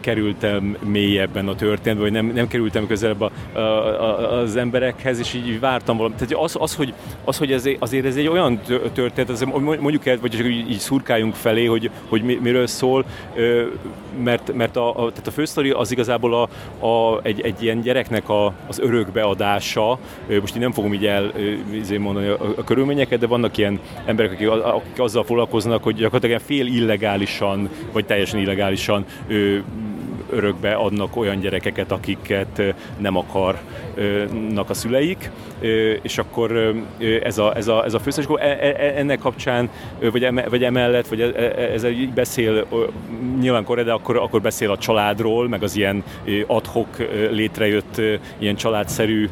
[0.00, 5.34] kerültem mélyebben a történetbe, vagy nem, nem kerültem közelebb a, a, a, az emberekhez, és
[5.34, 6.18] így vártam valamit.
[6.18, 6.92] Tehát az, az, hogy,
[7.24, 8.60] az, hogy ez, azért ez egy olyan
[8.92, 13.04] történet, az, mondjuk el, vagy csak így, így szurkáljunk felé, hogy, hogy miről szól,
[14.22, 16.48] mert, mert a, a, tehát a fősztori az igazából a,
[16.86, 19.98] a, egy, egy ilyen gyereknek a, az örökbeadása,
[20.40, 21.32] most én nem fogom így el
[21.72, 26.40] izé mondani a, a körülményeket, de vannak ilyen emberek, akik, akik azzal foglalkoznak, hogy gyakorlatilag
[26.40, 28.51] fél illegálisan, vagy teljesen illegálisan
[29.28, 29.64] ő,
[30.32, 32.62] örökbe adnak olyan gyerekeket, akiket
[32.98, 35.30] nem akarnak a szüleik,
[36.02, 36.74] és akkor
[37.22, 39.70] ez a, ez a, ez a főszeres, e, e, ennek kapcsán,
[40.12, 41.20] vagy, eme, vagy emellett, vagy
[41.74, 42.66] ez beszél,
[43.40, 46.04] nyilván de akkor, akkor beszél a családról, meg az ilyen
[46.46, 46.88] adhok
[47.30, 48.00] létrejött
[48.38, 49.28] ilyen családszerű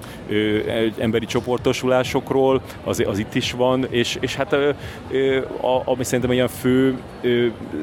[0.99, 4.57] emberi csoportosulásokról, az, az itt is van, és, és hát
[5.85, 6.99] ami szerintem ilyen fő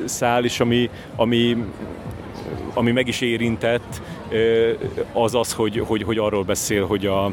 [0.06, 1.58] szál is, ami, ami
[2.78, 4.02] ami meg is érintett,
[5.14, 7.32] az az, hogy, hogy, hogy arról beszél, hogy a,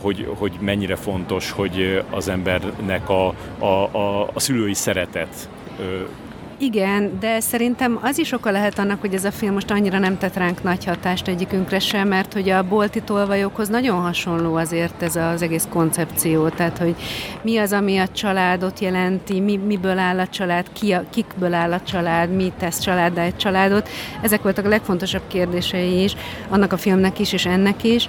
[0.00, 3.64] hogy, hogy mennyire fontos, hogy az embernek a, a,
[3.96, 5.48] a, a szülői szeretet
[6.60, 10.18] igen, de szerintem az is oka lehet annak, hogy ez a film most annyira nem
[10.18, 15.16] tett ránk nagy hatást egyikünkre sem, mert hogy a bolti tolvajokhoz nagyon hasonló azért ez
[15.16, 16.94] az egész koncepció, tehát hogy
[17.42, 21.72] mi az, ami a családot jelenti, mi, miből áll a család, ki a, kikből áll
[21.72, 23.88] a család, mi tesz családdá egy családot.
[24.22, 26.16] Ezek voltak a legfontosabb kérdései is,
[26.48, 28.08] annak a filmnek is, és ennek is.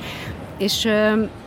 [0.62, 0.86] És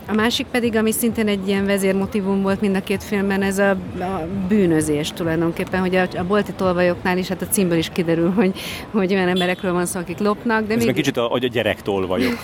[0.07, 3.71] a másik pedig, ami szintén egy ilyen vezérmotívum volt mind a két filmben, ez a,
[4.01, 8.53] a bűnözés tulajdonképpen, hogy a, a bolti tolvajoknál is, hát a címből is kiderül, hogy,
[8.91, 10.67] hogy olyan emberekről van szó, akik lopnak.
[10.67, 12.39] De ez még kicsit a, a gyerek tolvajok.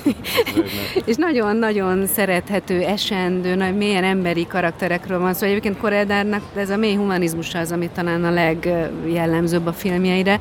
[1.06, 5.46] és nagyon-nagyon szerethető, esendő, nagy, mélyen emberi karakterekről van szó.
[5.46, 10.40] Egyébként Koredárnak ez a mély humanizmus az, ami talán a legjellemzőbb a filmjeire.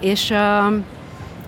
[0.00, 0.72] És a,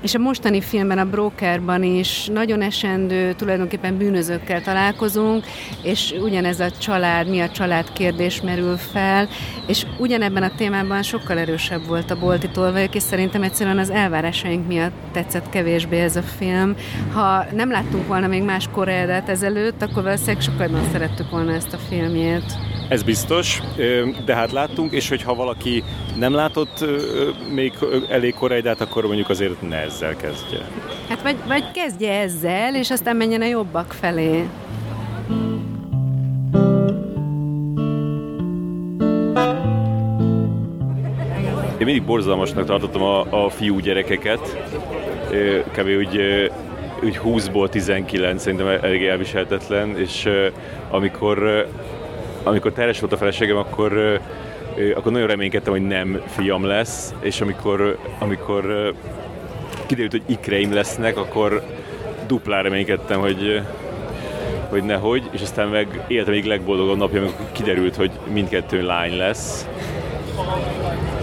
[0.03, 5.45] és a mostani filmben, a Brokerban is nagyon esendő, tulajdonképpen bűnözőkkel találkozunk,
[5.83, 9.29] és ugyanez a család, mi a család kérdés merül fel,
[9.67, 14.67] és ugyanebben a témában sokkal erősebb volt a bolti tolvajok, és szerintem egyszerűen az elvárásaink
[14.67, 16.75] miatt tetszett kevésbé ez a film.
[17.13, 21.73] Ha nem láttunk volna még más koreadát ezelőtt, akkor valószínűleg sokkal jobban szerettük volna ezt
[21.73, 22.45] a filmjét.
[22.89, 23.61] Ez biztos,
[24.25, 25.85] de hát láttunk, és hogyha valaki
[26.19, 26.85] nem látott
[27.55, 27.73] még
[28.09, 30.59] elég koreidát, akkor mondjuk azért ne ezzel kezdje.
[31.09, 34.49] Hát vagy, vagy kezdje ezzel, és aztán menjen a jobbak felé.
[41.79, 44.57] Én mindig borzalmasnak tartottam a, a fiú gyerekeket,
[45.73, 45.87] kb.
[45.87, 46.21] úgy,
[47.03, 50.29] úgy 20-ból 19 szerintem elég elviselhetetlen, és
[50.91, 51.67] amikor
[52.43, 54.21] amikor terhes volt a feleségem, akkor,
[54.95, 58.95] akkor nagyon reménykedtem, hogy nem fiam lesz, és amikor, amikor
[59.87, 61.63] kiderült, hogy ikreim lesznek, akkor
[62.27, 63.63] duplán reménykedtem, hogy,
[64.69, 69.67] hogy nehogy, és aztán meg életem egyik legboldogabb napja, amikor kiderült, hogy mindkettő lány lesz.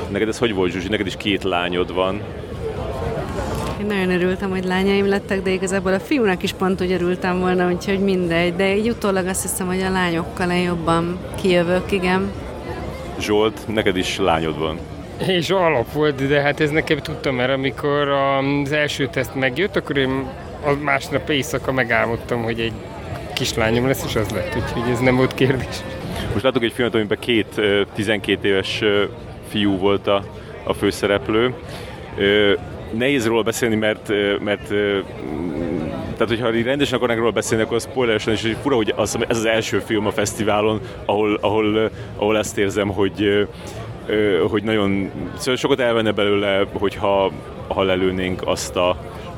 [0.10, 0.88] Neked ez hogy volt, Zsuzsi?
[0.88, 2.22] Neked is két lányod van.
[3.80, 7.72] Én nagyon örültem, hogy lányaim lettek, de igazából a fiúnak is pont úgy örültem volna,
[7.72, 8.56] úgyhogy mindegy.
[8.56, 12.32] De így utólag azt hiszem, hogy a lányokkal én jobban kijövök, igen.
[13.20, 14.80] Zsolt, neked is lányod van.
[15.28, 19.98] És alap volt, de hát ez nekem tudtam, mert amikor az első teszt megjött, akkor
[19.98, 20.28] én
[20.66, 22.74] a másnap éjszaka megálmodtam, hogy egy
[23.34, 25.84] kislányom lesz, és az lett, úgyhogy ez nem volt kérdés.
[26.32, 27.62] Most látok egy filmet, amiben két
[27.94, 28.82] 12 éves
[29.50, 30.24] fiú volt a,
[30.64, 31.54] a főszereplő
[32.98, 34.08] nehéz róla beszélni, mert,
[34.44, 34.68] mert
[36.18, 39.80] tehát hogyha rendesen akarnánk róla beszélni, akkor spoileresen is fura, hogy az, ez az első
[39.80, 43.48] film a fesztiválon, ahol, ahol, ahol ezt érzem, hogy
[44.50, 47.32] hogy nagyon szóval sokat elvenne belőle, hogyha
[47.68, 48.90] ha lelőnénk azt a,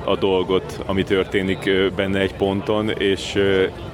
[0.04, 3.38] a dolgot, ami történik benne egy ponton, és,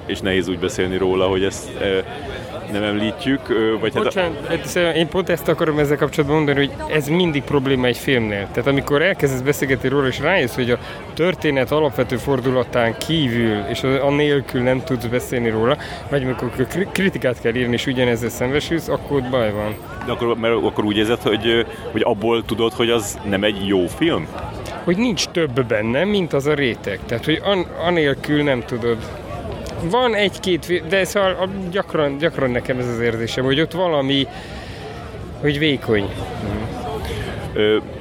[0.06, 1.70] és nehéz úgy beszélni róla, hogy ezt
[2.72, 3.42] nem említjük.
[3.80, 4.80] Vagy Bocsánat, hát a...
[4.80, 8.48] én pont ezt akarom ezzel kapcsolatban mondani, hogy ez mindig probléma egy filmnél.
[8.52, 10.80] Tehát amikor elkezdesz beszélgetni róla, és rájössz, hogy a
[11.14, 15.78] történet alapvető fordulatán kívül, és a nélkül nem tudsz beszélni róla,
[16.10, 16.52] vagy amikor
[16.92, 19.76] kritikát kell írni, és ugyanezzel szembesülsz, akkor ott baj van.
[20.06, 23.88] De akkor, mert akkor úgy érzed, hogy, hogy abból tudod, hogy az nem egy jó
[23.88, 24.28] film?
[24.84, 27.00] Hogy nincs több benne, mint az a réteg.
[27.06, 28.98] Tehát, hogy an, anélkül nem tudod
[29.84, 34.28] van egy-két, de szóval gyakran, gyakran nekem ez az érzésem, hogy ott valami,
[35.42, 36.10] hogy vékony.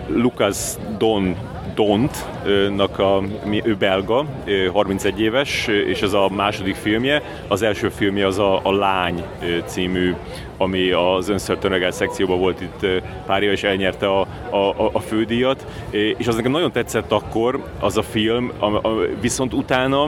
[0.08, 0.56] Lucas
[0.98, 1.36] Don
[1.74, 3.22] Dontnak, a,
[3.64, 4.24] ő belga,
[4.72, 7.22] 31 éves, és ez a második filmje.
[7.48, 9.24] Az első filmje az a, a Lány
[9.66, 10.14] című,
[10.56, 12.86] ami az Uncertain szekcióban volt itt
[13.26, 17.96] pár éve, és elnyerte a, a, a fődíjat, és az nekem nagyon tetszett akkor, az
[17.96, 20.02] a film, a, a, viszont utána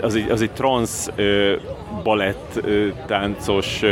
[0.00, 1.06] az egy, az egy trans
[2.02, 2.60] balett
[3.06, 3.82] táncos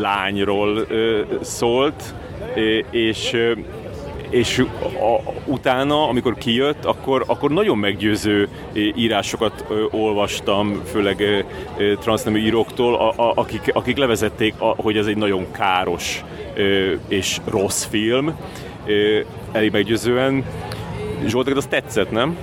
[0.00, 0.86] lányról
[1.40, 2.14] szólt,
[2.90, 3.36] és
[4.30, 11.20] és a, utána, amikor kijött, akkor, akkor nagyon meggyőző írásokat ö, olvastam, főleg
[11.76, 16.24] ö, transznemű íróktól, a, a, akik, akik levezették, a, hogy ez egy nagyon káros
[17.08, 18.36] és rossz film,
[19.52, 20.44] elég meggyőzően.
[21.26, 22.36] Zsolt, az tetszett, nem?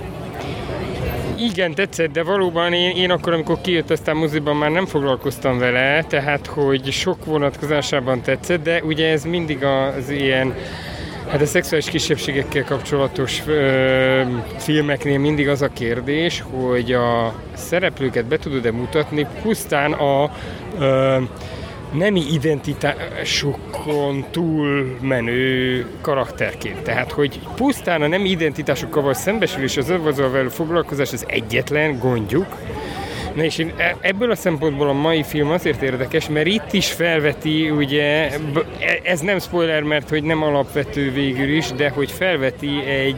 [1.38, 6.04] Igen, tetszett, de valóban én, én akkor, amikor kijött aztán moziban már nem foglalkoztam vele,
[6.04, 10.54] tehát hogy sok vonatkozásában tetszett, de ugye ez mindig az ilyen
[11.34, 14.22] Hát a szexuális kisebbségekkel kapcsolatos ö,
[14.58, 20.30] filmeknél mindig az a kérdés, hogy a szereplőket be tudod-e mutatni pusztán a
[20.78, 21.20] ö,
[21.92, 26.82] nemi identitásukon túl menő karakterként.
[26.82, 32.56] Tehát, hogy pusztán a nemi identitásokkal vagy szembesülés az övezővel foglalkozás az egyetlen gondjuk,
[33.34, 37.70] Na és e- ebből a szempontból a mai film azért érdekes, mert itt is felveti,
[37.70, 43.16] ugye, e- ez nem spoiler, mert hogy nem alapvető végül is, de hogy felveti egy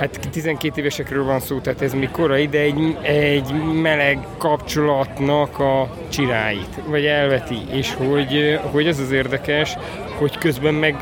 [0.00, 5.96] hát 12 évesekről van szó, tehát ez még korai, de egy, egy meleg kapcsolatnak a
[6.08, 9.76] csiráit, vagy elveti, és hogy, hogy ez az érdekes,
[10.18, 10.96] hogy közben meg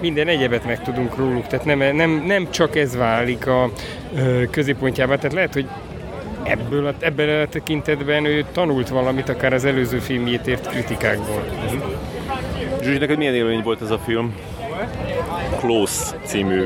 [0.00, 3.70] minden egyebet megtudunk róluk, tehát nem, nem, nem csak ez válik a
[4.50, 5.68] középpontjában, tehát lehet, hogy
[6.44, 11.44] ebből a, ebben a tekintetben ő tanult valamit, akár az előző filmjét ért kritikákból.
[11.64, 11.82] Uh-huh.
[12.82, 14.34] Zsuzsi, neked milyen élmény volt ez a film?
[15.58, 16.64] Close című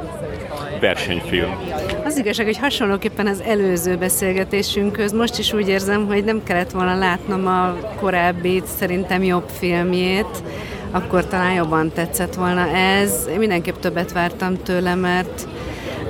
[0.81, 1.57] versenyfilm.
[2.05, 6.95] Az igazság, hogy hasonlóképpen az előző beszélgetésünkhöz most is úgy érzem, hogy nem kellett volna
[6.95, 10.43] látnom a korábbi, szerintem jobb filmjét,
[10.91, 13.29] akkor talán jobban tetszett volna ez.
[13.31, 15.49] Én mindenképp többet vártam tőle, mert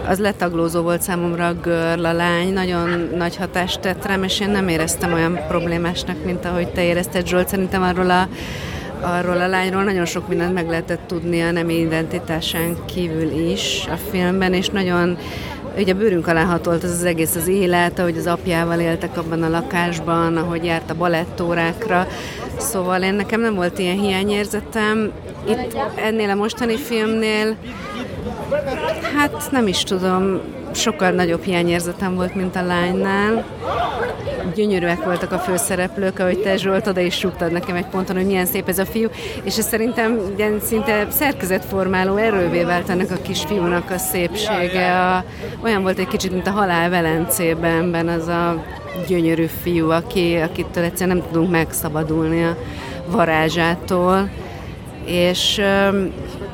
[0.09, 4.51] az letaglózó volt számomra a girl, a lány, nagyon nagy hatást tett rám, és én
[4.51, 7.49] nem éreztem olyan problémásnak, mint ahogy te érezted, Zsolt.
[7.49, 8.29] Szerintem arról a
[9.01, 13.97] arról a lányról nagyon sok mindent meg lehetett tudni a nemi identitásán kívül is a
[14.11, 15.19] filmben, és nagyon
[15.79, 19.49] ugye bőrünk alá hatolt az, az egész az élet, ahogy az apjával éltek abban a
[19.49, 22.07] lakásban, ahogy járt a balettórákra,
[22.57, 25.13] szóval én nekem nem volt ilyen hiányérzetem.
[25.49, 27.57] Itt ennél a mostani filmnél
[29.16, 30.41] Hát nem is tudom,
[30.75, 33.45] sokkal nagyobb hiányérzetem volt, mint a lánynál.
[34.55, 38.47] Gyönyörűek voltak a főszereplők, ahogy te Zsolt oda is rúgtad nekem egy ponton, hogy milyen
[38.47, 39.09] szép ez a fiú,
[39.43, 45.01] és ez szerintem ilyen szinte szerkezetformáló erővé vált ennek a kisfiúnak a szépsége.
[45.01, 45.25] A,
[45.62, 48.64] olyan volt egy kicsit, mint a halál Velencében, az a
[49.09, 52.57] gyönyörű fiú, aki, akitől egyszerűen nem tudunk megszabadulni a
[53.07, 54.31] varázsától.
[55.05, 55.61] És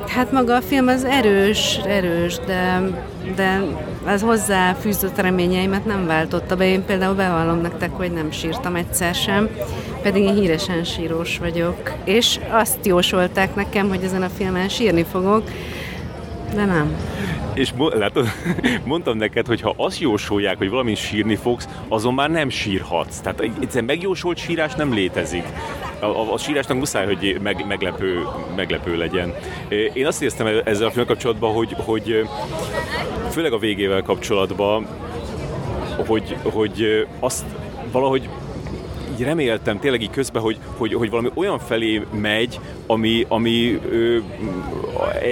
[0.09, 2.81] Hát maga a film az erős, erős, de,
[3.37, 3.61] de
[4.07, 6.67] az hozzá fűzött reményeimet nem váltotta be.
[6.67, 9.49] Én például bevallom nektek, hogy nem sírtam egyszer sem,
[10.03, 11.93] pedig én híresen sírós vagyok.
[12.05, 15.43] És azt jósolták nekem, hogy ezen a filmen sírni fogok,
[16.55, 16.97] de nem.
[17.55, 18.27] És látod,
[18.85, 23.19] mondtam neked, hogy ha azt jósolják, hogy valamint sírni fogsz, azon már nem sírhatsz.
[23.19, 25.45] Tehát egyszerűen megjósolt sírás nem létezik.
[26.01, 28.23] A, a, a sírásnak muszáj, hogy meg, meglepő,
[28.57, 29.35] meglepő legyen.
[29.93, 32.29] Én azt éreztem ezzel a film kapcsolatban, hogy, hogy
[33.31, 34.87] főleg a végével kapcsolatban,
[36.07, 37.45] hogy, hogy azt
[37.93, 38.29] valahogy
[39.15, 44.19] így reméltem tényleg így közben, hogy, hogy, hogy valami olyan felé megy, ami, ami ö,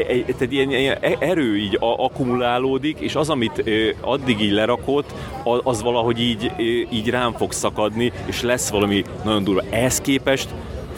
[0.09, 5.15] egy, egy ilyen, ilyen erő így akkumulálódik, és az, amit ö, addig így lerakott,
[5.45, 6.63] az, az valahogy így, ö,
[6.97, 9.63] így rám fog szakadni, és lesz valami nagyon durva.
[9.71, 10.49] Ehhez képest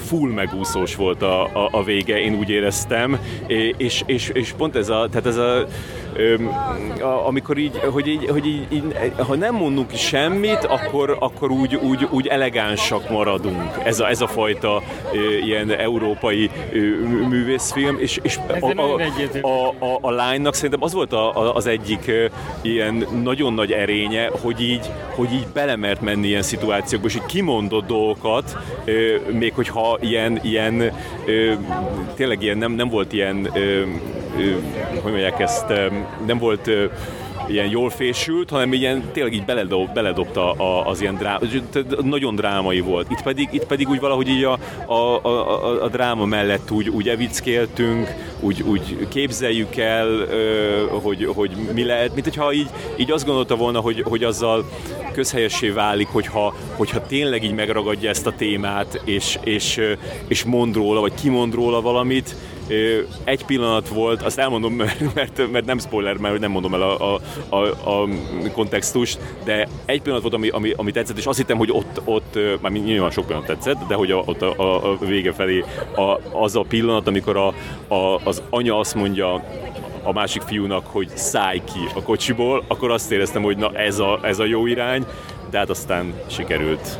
[0.05, 3.19] full megúszós volt a, a, a vége, én úgy éreztem,
[3.77, 5.67] és, és, és pont ez a, tehát ez a, a
[7.27, 8.83] amikor így, hogy így, hogy így, így
[9.17, 13.73] ha nem mondunk semmit, akkor, akkor úgy, úgy, úgy elegánsak maradunk.
[13.85, 14.83] Ez a, ez a fajta
[15.45, 16.51] ilyen európai
[17.29, 19.01] művészfilm, és, és a, a,
[19.43, 22.11] a, a, a lánynak szerintem az volt a, a, az egyik
[22.63, 27.87] ilyen nagyon nagy erénye, hogy így, hogy így belemert menni ilyen szituációkba, és így kimondott
[27.87, 28.57] dolgokat,
[29.31, 30.93] még hogyha ilyen, ilyen
[32.15, 33.51] tényleg ilyen nem, nem volt ilyen,
[35.03, 35.67] hogy mondják ezt,
[36.27, 36.71] nem volt
[37.49, 40.53] ilyen jól fésült, hanem ilyen tényleg így beledob, beledobta
[40.87, 41.39] az ilyen dráma,
[42.03, 43.11] nagyon drámai volt.
[43.11, 47.09] Itt pedig, itt pedig úgy valahogy így a, a, a, a dráma mellett úgy, úgy
[47.09, 50.09] evickéltünk, úgy, úgy képzeljük el,
[51.03, 54.65] hogy, hogy mi lehet, mint hogyha így, így azt gondolta volna, hogy, hogy azzal
[55.13, 59.81] közhelyessé válik, hogyha, hogyha tényleg így megragadja ezt a témát, és, és,
[60.29, 62.35] és mond róla, vagy kimond róla valamit,
[63.25, 64.73] egy pillanat volt, azt elmondom,
[65.15, 68.09] mert, mert, nem spoiler, mert nem mondom el a, a, a, a
[68.53, 72.39] kontextust, de egy pillanat volt, ami, ami, ami tetszett, és azt hittem, hogy ott, ott
[72.61, 75.65] már nyilván sok pillanat tetszett, de hogy a, ott a, a, a vége felé
[75.97, 77.47] a, az a pillanat, amikor a,
[77.95, 79.43] a, az anya azt mondja
[80.03, 84.19] a másik fiúnak, hogy szállj ki a kocsiból, akkor azt éreztem, hogy na ez a,
[84.23, 85.07] ez a jó irány,
[85.51, 86.99] de hát aztán sikerült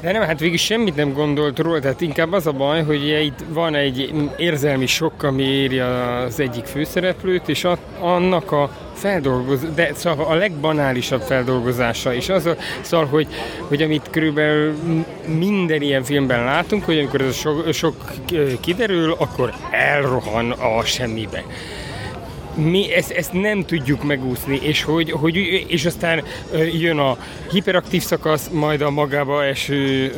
[0.00, 3.38] de nem, hát végig semmit nem gondolt róla, tehát inkább az a baj, hogy itt
[3.48, 9.90] van egy érzelmi sok, ami éri az egyik főszereplőt, és a, annak a feldolgoz, de
[9.94, 12.48] szóval a legbanálisabb feldolgozása, és az
[12.80, 13.26] szóval, hogy,
[13.60, 14.74] hogy amit körülbelül
[15.38, 17.94] minden ilyen filmben látunk, hogy amikor ez a sok, sok
[18.60, 21.44] kiderül, akkor elrohan a semmibe
[22.58, 25.36] mi ezt, ezt nem tudjuk megúszni, és, hogy, hogy,
[25.66, 26.22] és aztán
[26.72, 27.16] jön a
[27.50, 30.12] hiperaktív szakasz, majd a magába eső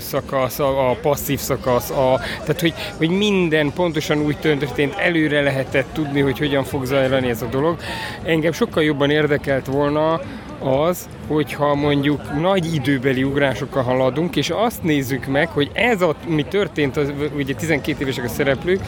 [0.00, 5.88] szakasz, a, a passzív szakasz, a, tehát hogy, hogy minden pontosan úgy történt, előre lehetett
[5.92, 7.76] tudni, hogy hogyan fog zajlani ez a dolog.
[8.24, 10.20] Engem sokkal jobban érdekelt volna,
[10.66, 16.42] az, hogyha mondjuk nagy időbeli ugrásokkal haladunk, és azt nézzük meg, hogy ez, a, mi
[16.42, 18.80] történt, az, ugye 12 évesek a szereplők,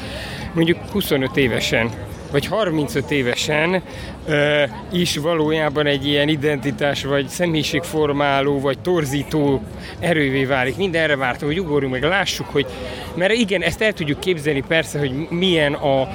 [0.55, 1.91] mondjuk 25 évesen
[2.31, 3.83] vagy 35 évesen
[4.27, 4.63] ö,
[4.93, 9.63] is valójában egy ilyen identitás, vagy személyiségformáló, vagy torzító
[10.01, 10.77] erővé válik.
[10.77, 12.67] Mindenre vártam, hogy ugorjunk meg, lássuk, hogy,
[13.15, 16.09] mert igen, ezt el tudjuk képzelni persze, hogy milyen a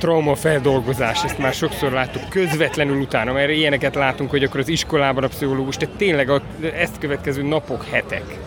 [0.00, 5.28] traumafeldolgozás, ezt már sokszor láttuk közvetlenül utána, mert ilyeneket látunk, hogy akkor az iskolában a
[5.28, 6.42] pszichológus, tehát tényleg a,
[6.76, 8.38] ezt következő napok, hetek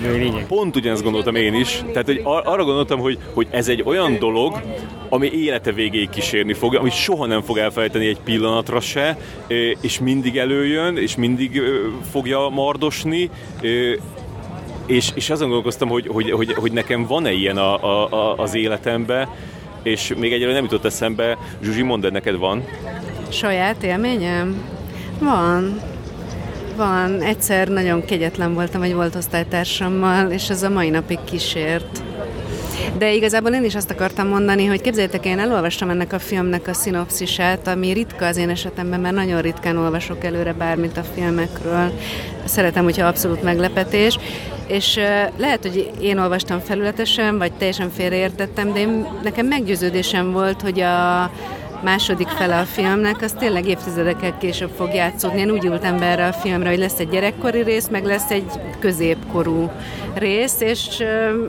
[0.00, 0.46] lényeg.
[0.46, 1.82] Pont ugyanezt gondoltam én is.
[1.92, 4.60] Tehát hogy ar- arra gondoltam, hogy, hogy ez egy olyan dolog,
[5.08, 9.18] ami élete végéig kísérni fog, amit soha nem fog elfelejteni egy pillanatra se,
[9.80, 11.62] és mindig előjön, és mindig
[12.10, 13.30] fogja mardosni,
[14.86, 18.54] és, és azon gondolkoztam, hogy, hogy, hogy, hogy nekem van-e ilyen a, a, a, az
[18.54, 19.28] életemben,
[19.82, 22.64] és még egyelőre nem jutott eszembe, Zsuzsi, mondd, neked van?
[23.28, 24.64] Saját élményem?
[25.18, 25.80] Van.
[26.76, 27.20] Van.
[27.20, 32.02] Egyszer nagyon kegyetlen voltam egy volt osztálytársammal, és ez a mai napig kísért.
[32.98, 36.72] De igazából én is azt akartam mondani, hogy képzeljétek, én elolvastam ennek a filmnek a
[36.72, 41.92] szinopszisát, ami ritka az én esetemben, mert nagyon ritkán olvasok előre bármit a filmekről.
[42.44, 44.18] Szeretem, hogyha abszolút meglepetés.
[44.66, 44.98] És
[45.36, 51.30] lehet, hogy én olvastam felületesen, vagy teljesen félreértettem, de én, nekem meggyőződésem volt, hogy a
[51.82, 55.40] második fele a filmnek, az tényleg évtizedekkel később fog játszódni.
[55.40, 58.50] Én úgy ültem be erre a filmre, hogy lesz egy gyerekkori rész, meg lesz egy
[58.78, 59.70] középkorú
[60.14, 61.02] rész, és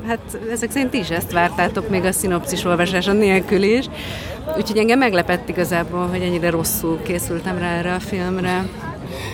[0.07, 3.85] hát ezek szerint is ezt vártátok még a szinopszis olvasása nélkül is.
[4.57, 8.65] Úgyhogy engem meglepett igazából, hogy ennyire rosszul készültem rá erre a filmre.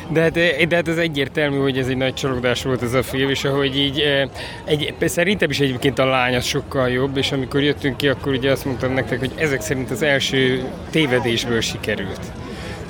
[0.10, 3.04] De hát, eh, de hát ez egyértelmű, hogy ez egy nagy csalódás volt ez a
[3.04, 4.30] film, és ahogy így, eh,
[4.66, 8.52] egy, szerintem is egyébként a lány az sokkal jobb, és amikor jöttünk ki, akkor ugye
[8.52, 12.32] azt mondtam nektek, hogy ezek szerint az első tévedésből sikerült.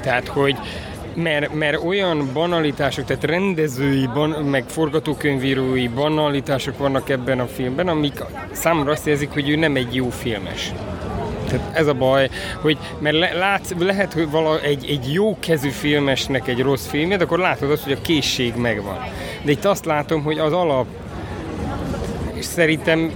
[0.01, 0.55] Tehát, hogy
[1.13, 8.23] mert, mert olyan banalitások, tehát rendezői, ban, meg forgatókönyvírói banalitások vannak ebben a filmben, amik
[8.51, 10.71] számomra azt jelzik, hogy ő nem egy jó filmes.
[11.49, 12.29] Tehát ez a baj,
[12.61, 17.17] hogy mert le, látsz, lehet, hogy vala, egy, egy jó kezű filmesnek egy rossz filmje,
[17.17, 18.97] akkor látod azt, hogy a készség megvan.
[19.43, 20.87] De itt azt látom, hogy az alap
[22.33, 23.11] és szerintem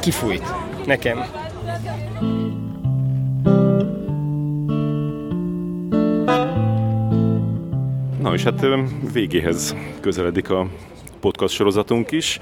[0.00, 0.54] kifújt
[0.86, 1.24] nekem.
[8.20, 8.66] Na és hát
[9.12, 10.66] végéhez közeledik a
[11.20, 12.38] podcast sorozatunk is,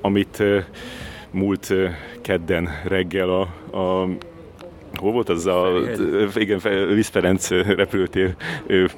[0.00, 0.42] amit
[1.30, 1.72] múlt
[2.22, 3.40] kedden reggel a,
[3.78, 4.08] a
[4.94, 5.68] hol volt az a,
[6.34, 8.34] igen, Lisz Ferenc repülőtér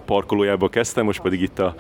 [0.05, 1.74] parkolójába kezdtem, most pedig itt a,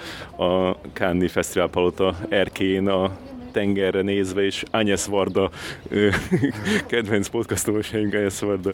[0.44, 3.10] a Cannes Fesztivál Palota erkén a
[3.52, 5.50] tengerre nézve, és Ányesz Varda,
[6.86, 8.70] kedvenc podcastolósaink Ányesz Varda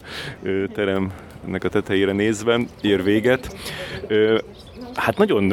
[0.73, 3.55] teremnek a tetejére nézve ér véget.
[4.93, 5.43] Hát nagyon,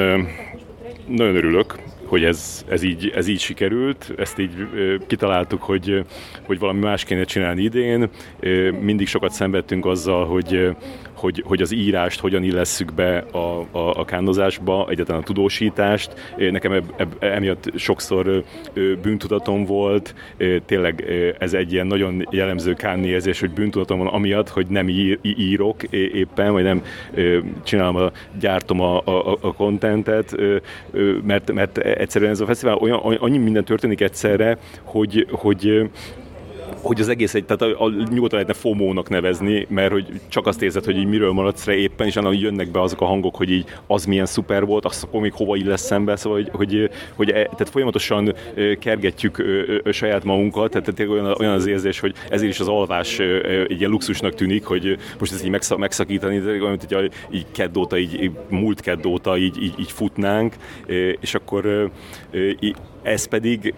[1.06, 1.74] nagyon örülök,
[2.06, 4.66] hogy ez, ez, így, ez így sikerült, ezt így
[5.06, 6.04] kitaláltuk, hogy,
[6.42, 8.08] hogy valami más kéne csinálni idén.
[8.80, 10.76] Mindig sokat szenvedtünk azzal, hogy,
[11.16, 13.38] hogy, hogy az írást hogyan illesszük be a,
[13.70, 16.34] a, a kánozásba, egyáltalán a tudósítást.
[16.36, 18.44] Nekem eb, eb, emiatt sokszor
[19.02, 20.14] bűntudatom volt,
[20.66, 21.04] tényleg
[21.38, 25.82] ez egy ilyen nagyon jellemző kánni érzés, hogy bűntudatom van amiatt, hogy nem ír, írok
[25.92, 26.82] éppen, vagy nem
[27.64, 30.36] csinálom, a, gyártom a, a, a contentet,
[31.26, 35.90] mert, mert egyszerűen ez a fesztivál olyan, annyi minden történik egyszerre, hogy, hogy
[36.82, 40.62] hogy az egész egy, tehát a, a, nyugodtan lehetne FOMO-nak nevezni, mert hogy csak azt
[40.62, 43.50] érzed, hogy így miről maradsz rá éppen, és annak jönnek be azok a hangok, hogy
[43.50, 47.28] így az milyen szuper volt, azt akkor még hova illesz szembe, szóval hogy, hogy, hogy
[47.28, 48.34] e, tehát folyamatosan
[48.78, 49.44] kergetjük
[49.90, 53.18] saját magunkat, tehát, tehát olyan, olyan az érzés, hogy ezért is az alvás
[53.68, 58.30] egy ilyen luxusnak tűnik, hogy most ezt így megszakítani, de olyan, hogy így keddóta, így
[58.48, 60.54] múlt keddóta így, így, így futnánk,
[61.20, 61.90] és akkor
[63.02, 63.74] ez pedig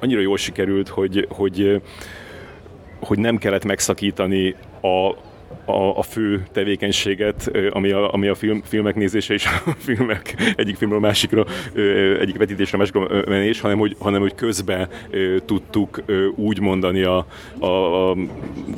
[0.00, 1.82] annyira jól sikerült, hogy, hogy,
[3.00, 5.14] hogy nem kellett megszakítani a,
[5.74, 10.76] a, a fő tevékenységet, ami a, ami a film, filmek nézése és a filmek egyik
[10.76, 11.44] filmről másikra,
[12.20, 14.88] egyik vetítésre másikra menés, hanem hogy, hanem hogy közben
[15.44, 16.02] tudtuk
[16.36, 17.26] úgy mondani a,
[17.58, 17.66] a,
[18.10, 18.16] a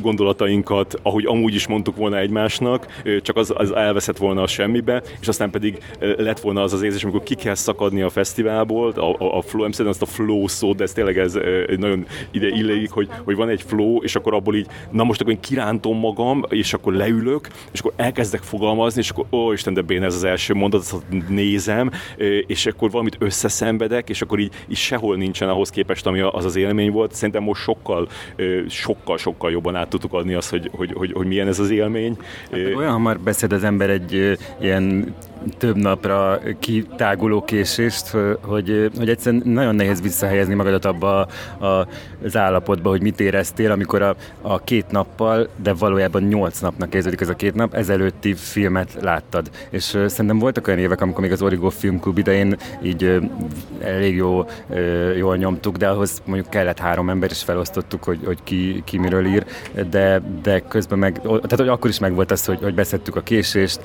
[0.00, 5.28] gondolatainkat, ahogy amúgy is mondtuk volna egymásnak, csak az, az elveszett volna a semmibe, és
[5.28, 5.78] aztán pedig
[6.16, 9.68] lett volna az az érzés, amikor ki kell szakadni a fesztiválból, a, a, a flow,
[9.78, 11.38] nem azt a flow szót, de ez tényleg ez
[11.76, 15.32] nagyon ide illik, hogy, hogy van egy flow, és akkor abból így, na most akkor
[15.32, 19.80] én kirántom magam, és akkor leülök, és akkor elkezdek fogalmazni, és akkor ó, Isten, de
[19.80, 21.90] bén ez az első mondat, azt nézem,
[22.46, 26.56] és akkor valamit összeszenvedek, és akkor így, így sehol nincsen ahhoz képest, ami az az
[26.56, 27.14] élmény volt.
[27.14, 28.08] Szerintem most sokkal,
[28.68, 32.16] sokkal, sokkal jobban át tudtuk adni azt, hogy, hogy, hogy, hogy milyen ez az élmény.
[32.50, 35.14] Hát, olyan hamar beszéd az ember egy ilyen
[35.58, 41.26] több napra kitáguló késést, hogy, hogy egyszerűen nagyon nehéz visszahelyezni magadat abba
[41.58, 41.86] a, a,
[42.24, 47.20] az állapotba, hogy mit éreztél, amikor a, a két nappal, de valójában nyolc napnak kezdődik
[47.20, 49.50] ez a két nap, ezelőtti filmet láttad.
[49.70, 53.20] És szerintem voltak olyan évek, amikor még az Origo Filmklub idején így
[53.80, 54.44] elég jó,
[55.16, 59.26] jól nyomtuk, de ahhoz mondjuk kellett három ember, és felosztottuk, hogy, hogy ki, ki miről
[59.26, 59.44] ír,
[59.90, 63.80] de, de közben meg, tehát hogy akkor is megvolt az, hogy, hogy beszedtük a késést,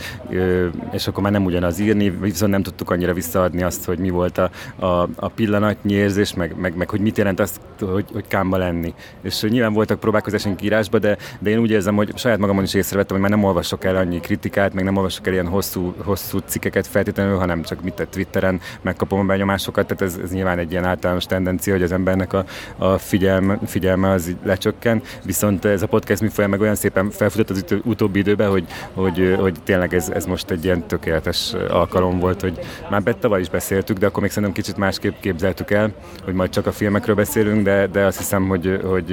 [0.91, 4.37] és akkor már nem ugyanaz írni, viszont nem tudtuk annyira visszaadni azt, hogy mi volt
[4.37, 4.49] a,
[4.85, 8.93] a, a pillanatnyi érzés, meg, meg, meg, hogy mit jelent azt, hogy, hogy kámba lenni.
[9.21, 13.19] És nyilván voltak próbálkozásunk írásba, de, de én úgy érzem, hogy saját magamon is észrevettem,
[13.19, 16.87] hogy már nem olvasok el annyi kritikát, meg nem olvasok el ilyen hosszú, hosszú cikkeket
[16.87, 20.85] feltétlenül, hanem csak mit a Twitteren megkapom a benyomásokat, tehát ez, ez nyilván egy ilyen
[20.85, 22.45] általános tendencia, hogy az embernek a,
[22.77, 27.65] a figyelme, figyelme az lecsökken, viszont ez a podcast mi meg olyan szépen felfutott az
[27.83, 31.36] utóbbi időben, hogy, hogy, hogy tényleg ez, ez most egy ilyen tökéletes
[31.69, 32.59] alkalom volt, hogy
[32.89, 36.65] már tavaly is beszéltük, de akkor még szerintem kicsit másképp képzeltük el, hogy majd csak
[36.65, 39.09] a filmekről beszélünk, de, de azt hiszem, hogy, hogy,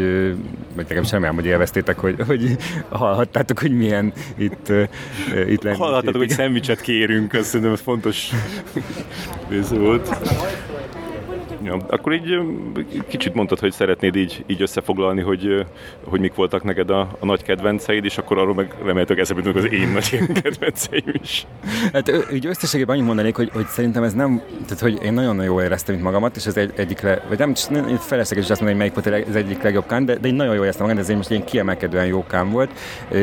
[0.74, 2.56] hogy nekem sem hogy élveztétek, hogy, hogy
[2.88, 4.72] hallhattátok, hogy milyen itt,
[5.48, 5.76] itt lenni.
[5.76, 8.30] Hallhattátok, hogy szendvicset kérünk, azt szerintem fontos
[9.50, 10.16] része volt.
[11.64, 12.38] Ja, akkor így
[13.08, 15.66] kicsit mondtad, hogy szeretnéd így, így összefoglalni, hogy,
[16.04, 19.72] hogy mik voltak neked a, a nagy kedvenceid, és akkor arról meg remélhetőleg eszembe az
[19.72, 21.46] én nagy kedvenceim is.
[21.92, 25.62] Hát így összességében annyit mondanék, hogy, hogy szerintem ez nem, tehát hogy én nagyon-nagyon jól
[25.62, 28.82] éreztem itt magamat, és ez egy, egyik, le, vagy nem, nem felesleges is azt mondani,
[28.82, 31.08] hogy melyik volt az egyik legjobb kán, de, de én nagyon jól éreztem magam, ez
[31.08, 32.70] egy most ilyen kiemelkedően jó kán volt.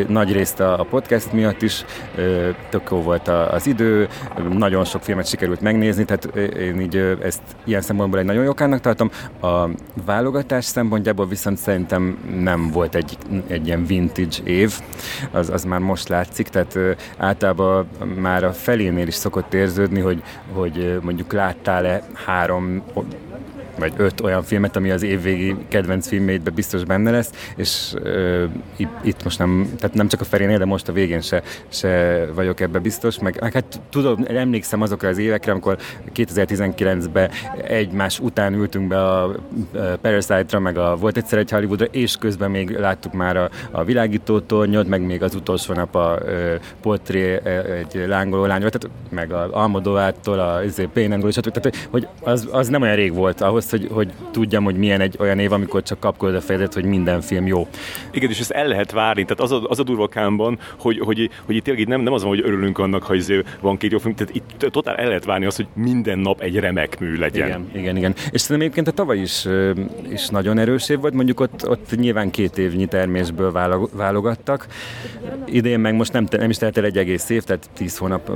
[0.07, 1.85] Nagy részt a, a podcast miatt is,
[2.69, 4.07] tök jó volt az idő,
[4.49, 9.11] nagyon sok filmet sikerült megnézni, tehát én így ezt ilyen szempontból egy nagyon jókának tartom.
[9.41, 9.69] A
[10.05, 13.17] válogatás szempontjából viszont szerintem nem volt egy,
[13.47, 14.79] egy ilyen vintage év,
[15.31, 16.77] az, az már most látszik, tehát
[17.17, 20.23] általában már a felénél is szokott érződni, hogy,
[20.53, 22.83] hogy mondjuk láttál-e három
[23.79, 28.43] vagy öt olyan filmet, ami az évvégi kedvenc filmjeidben biztos benne lesz, és uh,
[28.75, 32.25] itt, itt most nem, tehát nem csak a Ferénél, de most a végén se, se
[32.33, 35.77] vagyok ebbe biztos, meg, hát tudom, emlékszem azokra az évekre, amikor
[36.15, 37.29] 2019-ben
[37.67, 39.35] egymás után ültünk be a
[40.01, 44.39] Parasite-ra, meg a Volt egyszer egy Hollywoodra, és közben még láttuk már a, a világító
[44.39, 47.39] tornyot, meg még az utolsó nap a uh, portré
[47.79, 52.81] egy lángoló lány, tehát meg a Almodovától, a izé, Pénengol, tehát hogy az, az nem
[52.81, 56.35] olyan rég volt ahhoz, hogy, hogy tudjam, hogy milyen egy olyan év, amikor csak kapkodod
[56.35, 57.67] a fejedet, hogy minden film jó.
[58.11, 59.23] Igen, és ezt el lehet várni.
[59.23, 62.21] Tehát az a, az a durva kámban, hogy, hogy, hogy itt tényleg nem, nem az
[62.21, 65.25] van, hogy örülünk annak, ha izé van két jó film, tehát itt totál el lehet
[65.25, 67.47] várni azt, hogy minden nap egy remek mű legyen.
[67.47, 68.13] Igen, igen, igen.
[68.31, 69.47] És szerintem egyébként a tavaly is,
[70.09, 73.51] is nagyon erős év volt, mondjuk ott, ott nyilván két évnyi termésből
[73.93, 74.67] válogattak.
[75.45, 78.31] Idén meg most nem, nem is telt el egy egész év, tehát tíz hónap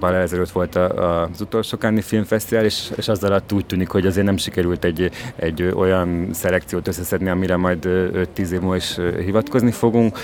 [0.00, 4.36] ezelőtt volt az utolsó Cannes Filmfesztivál, és, és az alatt úgy tűnik, hogy azért nem
[4.36, 10.18] sikerült egy, egy olyan szelekciót összeszedni, amire majd 5-10 év múlva is hivatkozni fogunk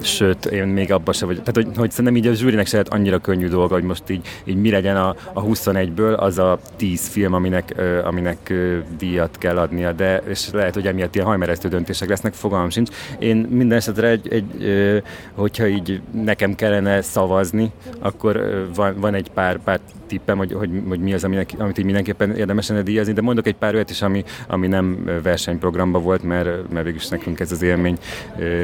[0.00, 1.44] sőt, én még abban sem vagyok.
[1.44, 4.26] Tehát, hogy, hogy szerintem így a zsűrinek se lehet annyira könnyű dolga, hogy most így,
[4.44, 7.74] így mi legyen a, a 21-ből az a 10 film, aminek,
[8.04, 8.52] aminek
[8.98, 12.90] díjat kell adnia, de és lehet, hogy emiatt ilyen hajmeresztő döntések lesznek, fogalmam sincs.
[13.18, 15.02] Én minden esetre egy, egy
[15.34, 21.00] hogyha így nekem kellene szavazni, akkor van, van egy pár, pár tippem, hogy, hogy, hogy
[21.00, 24.02] mi az, aminek, amit így mindenképpen érdemes lenne díjazni, de mondok egy pár olyat is,
[24.02, 27.98] ami, ami nem versenyprogramban volt, mert, mert végülis nekünk ez az élmény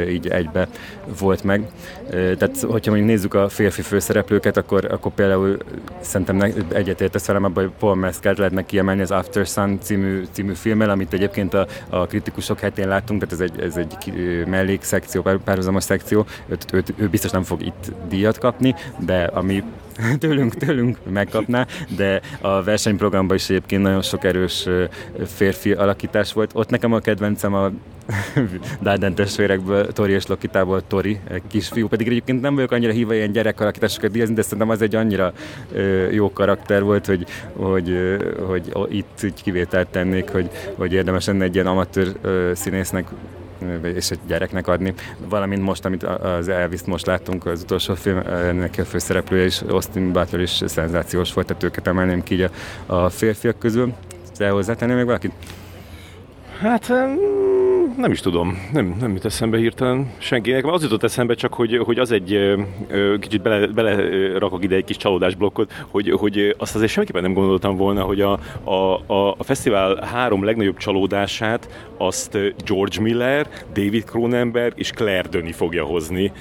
[0.09, 0.69] így egybe
[1.18, 1.70] volt meg.
[2.11, 5.57] Tehát, hogyha mondjuk nézzük a férfi főszereplőket, akkor, akkor például
[6.00, 10.90] szerintem egyetértesz velem abban, hogy Paul Mescalt lehetne kiemelni az After Sun című, című filmmel,
[10.90, 14.12] amit egyébként a, a kritikusok hetén láttunk, tehát ez egy, ez egy
[14.46, 19.62] mellékszekció, párhuzamos szekció, őt, őt, ő biztos nem fog itt díjat kapni, de ami
[20.18, 21.66] tőlünk, tőlünk megkapná,
[21.97, 24.68] de a versenyprogramban is egyébként nagyon sok erős
[25.26, 26.51] férfi alakítás volt.
[26.55, 27.70] Ott nekem a kedvencem a
[28.82, 34.11] Darden testvérekből, Tori és Lokitából Tori, kisfiú, pedig egyébként nem vagyok annyira híva ilyen gyerekalakításokat
[34.11, 35.32] díjazni, de szerintem az egy annyira
[36.11, 37.99] jó karakter volt, hogy, hogy,
[38.72, 42.12] hogy itt így kivételt tennék, hogy, hogy érdemes lenne egy ilyen amatőr
[42.55, 43.07] színésznek
[43.82, 44.94] és egy gyereknek adni.
[45.28, 50.12] Valamint most, amit az elvis most láttunk, az utolsó film, ennek a főszereplője is, Austin
[50.12, 52.50] Butler is szenzációs volt, tehát őket emelném ki a,
[52.86, 53.92] a férfiak közül.
[54.36, 55.32] Te hozzátenni még valakit?
[56.61, 56.92] Hát
[57.97, 60.66] nem is tudom, nem, nem jut eszembe hirtelen senkinek.
[60.66, 62.55] Az jutott eszembe csak, hogy, hogy az egy
[63.20, 63.97] kicsit bele, bele
[64.38, 68.38] rakok ide egy kis csalódásblokkot, hogy, hogy azt azért semmiképpen nem gondoltam volna, hogy a,
[68.64, 75.57] a, a, a fesztivál három legnagyobb csalódását azt George Miller, David Cronenberg és Claire Denis
[75.57, 76.32] fogja hozni.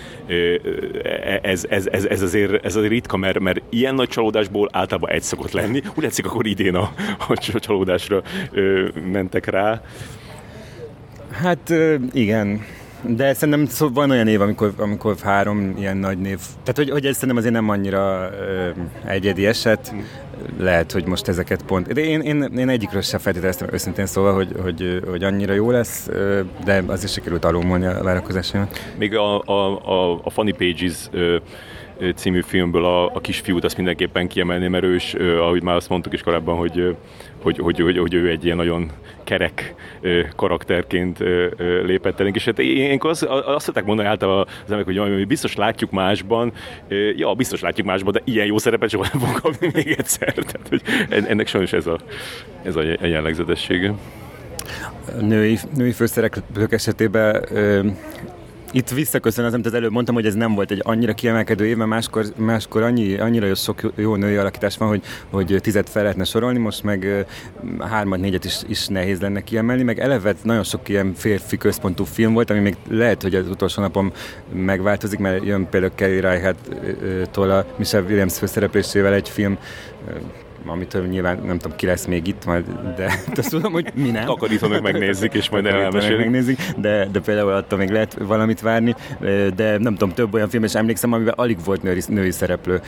[1.42, 5.22] Ez, ez, ez, ez, azért, ez azért ritka, mert, mert ilyen nagy csalódásból általában egy
[5.22, 5.82] szokott lenni.
[5.96, 6.92] Úgy látszik, akkor idén a,
[7.28, 8.22] a csalódásra
[9.12, 9.82] mentek rá.
[11.42, 11.74] Hát
[12.14, 12.62] igen,
[13.02, 17.06] de szerintem szó, van olyan év, amikor, amikor három ilyen nagy név, tehát hogy, hogy
[17.06, 18.70] ez szerintem azért nem annyira ö,
[19.06, 19.94] egyedi eset,
[20.60, 24.52] lehet, hogy most ezeket pont, de én, én, én egyikről sem feltételeztem őszintén szóval, hogy,
[24.62, 26.10] hogy, hogy annyira jó lesz,
[26.66, 28.80] de azért sikerült alulmolni a várakozásaimat.
[28.98, 31.38] Még a, a, a, a Funny Pages ö,
[32.16, 36.14] című filmből a, a kisfiút azt mindenképpen kiemelném, mert ő is, ahogy már azt mondtuk
[36.14, 36.96] is korábban, hogy,
[37.42, 38.92] hogy, hogy, hogy, hogy ő egy ilyen nagyon
[39.26, 39.76] kerek
[40.36, 41.20] karakterként
[41.84, 45.56] lépett elénk, és hát én azt, azt szokták mondani általában az emberek, hogy jaj, biztos
[45.56, 46.54] látjuk másban,
[47.16, 50.34] ja, biztos látjuk másban, de ilyen jó szerepet soha nem fogok kapni még egyszer.
[50.52, 51.98] Tehát, hogy ennek sajnos ez a,
[52.64, 53.94] ez a jellegzetessége.
[55.20, 57.46] Női, női főszereplők esetében
[58.76, 61.76] itt visszaköszön az, amit az előbb mondtam, hogy ez nem volt egy annyira kiemelkedő év,
[61.76, 66.02] mert máskor, máskor annyi, annyira jó, sok jó női alakítás van, hogy, hogy tizet fel
[66.02, 67.26] lehetne sorolni, most meg
[67.80, 72.34] hármat, négyet is, is nehéz lenne kiemelni, meg eleve nagyon sok ilyen férfi központú film
[72.34, 74.14] volt, ami még lehet, hogy az utolsó napon
[74.54, 79.58] megváltozik, mert jön például Kelly Reichardt-tól a Michelle Williams főszereplésével egy film,
[80.66, 84.26] amitől nyilván nem tudom, ki lesz még itt, majd, de azt tudom, hogy mi nem.
[84.26, 86.18] Takarítónak megnézik, és majd elmesélik.
[86.18, 88.96] megnézik, de, de például attól még lehet valamit várni,
[89.56, 92.82] de nem tudom, több olyan film, és emlékszem, amiben alig volt női, női szereplő.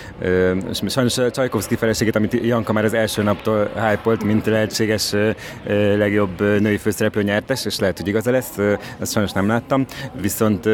[0.69, 5.15] És sajnos a Csajkovszki feleségét, amit Janka már az első naptól hype mint lehetséges
[5.97, 8.57] legjobb női főszereplő nyertes, és lehet, hogy igaza lesz,
[8.99, 9.85] ezt sajnos nem láttam.
[10.21, 10.69] Viszont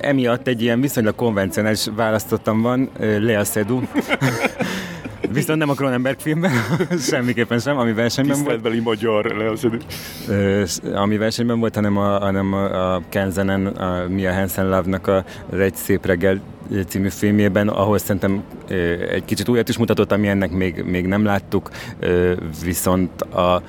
[0.00, 3.86] emiatt egy ilyen viszonylag konvencionális választottam van, Lea Seydoux.
[5.32, 6.50] Viszont nem a Cronenberg filmben,
[7.10, 8.82] semmiképpen sem, ami versenyben volt.
[8.82, 9.78] Magyar leoszedő.
[10.94, 15.74] Ami versenyben volt, hanem a, hanem a Kenzenen, a Mia Hansen Love-nak a, az Egy
[15.74, 16.40] szép reggel
[16.86, 18.42] című filmjében, ahol szerintem
[19.10, 21.70] egy kicsit újat is mutatott, ami ennek még, még nem láttuk,
[22.64, 23.62] viszont a,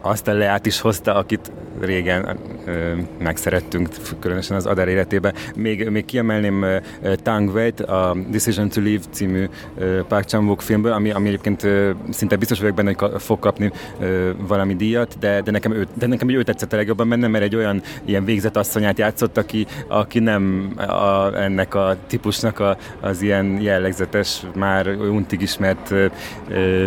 [0.00, 3.88] azt a Leát is hozta, akit régen ö, megszerettünk,
[4.18, 5.34] különösen az Adar életében.
[5.56, 6.78] Még, még kiemelném ö,
[7.22, 9.48] Tang Wei-t, a Decision to Leave című
[9.78, 13.72] ö, Park chan filmből, ami, ami egyébként ö, szinte biztos vagyok benne, hogy fog kapni
[14.00, 17.44] ö, valami díjat, de, de, nekem ő, de nekem ő tetszett a legjobban benne, mert
[17.44, 23.22] egy olyan ilyen végzett asszonyát játszott, aki, aki nem a, ennek a típusnak a, az
[23.22, 26.06] ilyen jellegzetes, már untig ismert ö,
[26.50, 26.86] ö,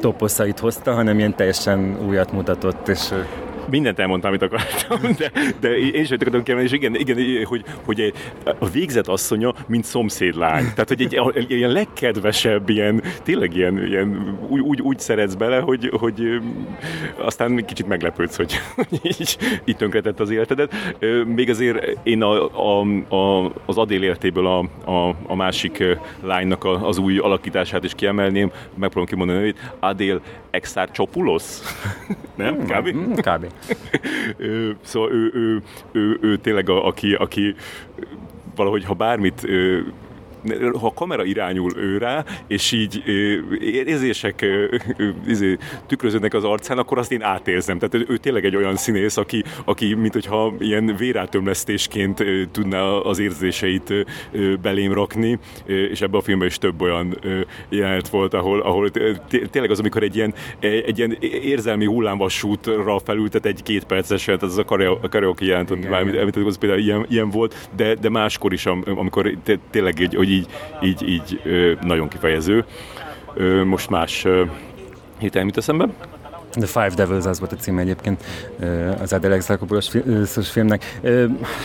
[0.00, 3.12] toposzait hozta, hanem ilyen teljesen újat mutatott, és
[3.70, 8.12] mindent elmondtam, amit akartam, de, de én is akartam kiemelni, és igen, igen hogy, hogy
[8.58, 10.62] a végzett asszonya, mint szomszédlány.
[10.62, 15.90] Tehát, hogy egy, ilyen legkedvesebb, ilyen, tényleg ilyen, ilyen úgy, úgy, úgy szeretsz bele, hogy,
[15.98, 16.40] hogy
[17.16, 18.60] aztán kicsit meglepődsz, hogy
[19.02, 20.74] így, így tönkretett az életedet.
[21.26, 24.58] Még azért én a, a, a, az Adél életéből a,
[24.90, 25.84] a, a másik
[26.22, 31.44] lánynak az új alakítását is kiemelném, megpróbálom kimondani, hogy Adél Exarchopoulos
[32.38, 32.56] Nem?
[32.66, 32.94] Kb?
[32.96, 33.52] Mm, Kb.
[34.36, 35.62] Ö, szóval ő, ő,
[35.92, 37.54] ő, ő tényleg a, aki, aki
[38.54, 39.78] valahogy ha bármit ö,
[40.80, 43.02] ha a kamera irányul őre, és így
[43.60, 44.46] érzések
[45.26, 45.56] izé,
[45.86, 47.78] tükröződnek az arcán, akkor azt én átérzem.
[47.78, 53.92] Tehát ő tényleg egy olyan színész, aki, aki mint hogyha ilyen vérátömlesztésként tudná az érzéseit
[54.62, 57.18] belém rakni, és ebben a filmben is több olyan
[57.68, 58.90] jelenet volt, ahol, ahol
[59.50, 64.64] tényleg az, amikor egy ilyen, egy ilyen érzelmi hullámvasútra felültet egy két percesen, tehát az
[65.02, 69.36] a karaoke jelent, amit, az például ilyen, ilyen volt, de, de máskor is, amikor
[69.70, 70.46] tényleg egy, hogy így,
[70.82, 71.40] így, így
[71.82, 72.64] nagyon kifejező.
[73.64, 74.26] Most más
[75.18, 75.88] héten mit eszembe?
[76.50, 78.24] The Five Devils az volt a címe egyébként
[79.00, 79.88] az Adele Exarchopoulos
[80.50, 81.00] filmnek.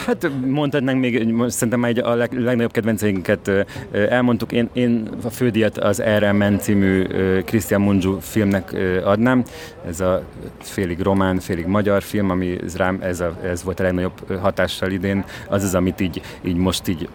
[0.06, 3.52] Hát mondhatnánk még, szerintem már a leg, legnagyobb kedvenceinket
[3.92, 4.52] elmondtuk.
[4.52, 7.04] Én, én a fődíjat az RMN című
[7.46, 9.44] Christian Mungiu filmnek adnám.
[9.88, 10.24] Ez a
[10.60, 15.24] félig román, félig magyar film, ami rám ez, a, ez volt a legnagyobb hatással idén.
[15.50, 17.10] Az az, amit így, így most így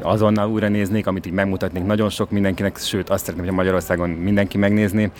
[0.00, 4.58] azonnal újra néznék, amit így megmutatnék nagyon sok mindenkinek, sőt azt szeretném, hogy Magyarországon mindenki
[4.58, 5.10] megnézni.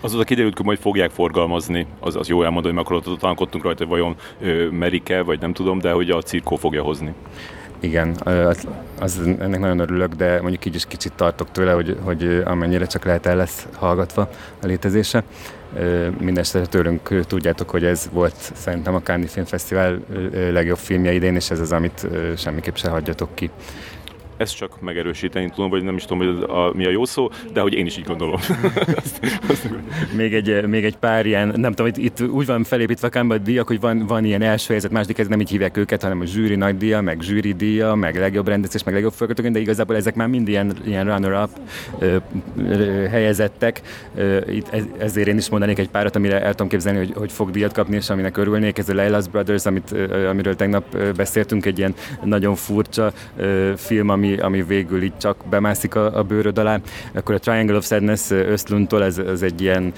[0.00, 3.78] Az a kiderült, hogy majd fogják forgalmazni, az, az jó elmondani, hogy akkor tankodtunk rajta,
[3.84, 7.14] hogy vajon ö, merike, vagy nem tudom, de hogy a cirkó fogja hozni.
[7.82, 8.66] Igen, az,
[9.00, 13.04] az, ennek nagyon örülök, de mondjuk így is kicsit tartok tőle, hogy, hogy amennyire csak
[13.04, 14.30] lehet el lesz hallgatva
[14.62, 15.24] a létezése.
[16.18, 19.98] Mindenesetre tőlünk tudjátok, hogy ez volt szerintem a Cannes Film Fesztivál
[20.32, 22.06] legjobb filmje idén, és ez az, amit
[22.36, 23.50] semmiképp se hagyjatok ki
[24.42, 27.60] ezt csak megerősíteni tudom, vagy nem is tudom, hogy a, mi a jó szó, de
[27.60, 28.40] hogy én is így gondolom.
[30.16, 33.66] még, egy, még egy pár ilyen, nem tudom, itt, itt úgy van felépítve a díjak,
[33.66, 36.54] hogy van, van ilyen első helyzet, második helyzet, nem így hívják őket, hanem a zsűri
[36.54, 40.28] nagy díja, meg zsűri díja, meg legjobb rendezés, meg legjobb forgatókönyv, de igazából ezek már
[40.28, 41.50] mind ilyen, ilyen runner-up
[43.10, 43.80] helyezettek.
[44.48, 47.50] Itt ez, ezért én is mondanék egy párat, amire el tudom képzelni, hogy, hogy fog
[47.50, 48.78] díjat kapni, és aminek örülnék.
[48.78, 49.94] Ez a Leila's Brothers, amit,
[50.28, 51.94] amiről tegnap beszéltünk, egy ilyen
[52.24, 53.12] nagyon furcsa
[53.76, 56.80] film, ami ami, végül így csak bemászik a, a bőröd alá.
[57.14, 59.92] Akkor a Triangle of Sadness Öszluntól, ez, ez egy ilyen,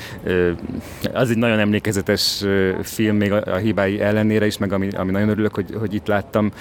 [1.12, 2.44] az egy nagyon emlékezetes
[2.82, 6.06] film, még a, a hibái ellenére is, meg ami, ami nagyon örülök, hogy, hogy itt
[6.06, 6.52] láttam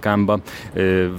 [0.00, 0.40] Kámba.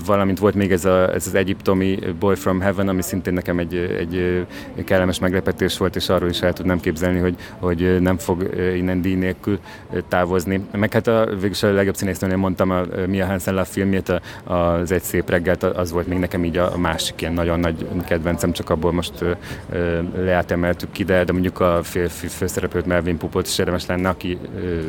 [0.05, 3.75] Valamint volt még ez, a, ez az egyiptomi Boy from Heaven, ami szintén nekem egy,
[3.75, 4.45] egy
[4.85, 9.15] kellemes meglepetés volt, és arról is el tudnám képzelni, hogy, hogy nem fog innen díj
[9.15, 9.59] nélkül
[10.07, 10.65] távozni.
[10.71, 15.29] Meg hát a, végülis a legjobb színésznőnél mondtam a Mia Hansen filmjét, az Egy szép
[15.29, 19.21] reggelt, az volt még nekem így a másik ilyen nagyon nagy kedvencem, csak abból most
[19.21, 19.31] ö,
[19.71, 24.09] ö, leát emeltük ki, de, de mondjuk a férfi főszereplőt Melvin Pupot is érdemes lenne,
[24.09, 24.37] aki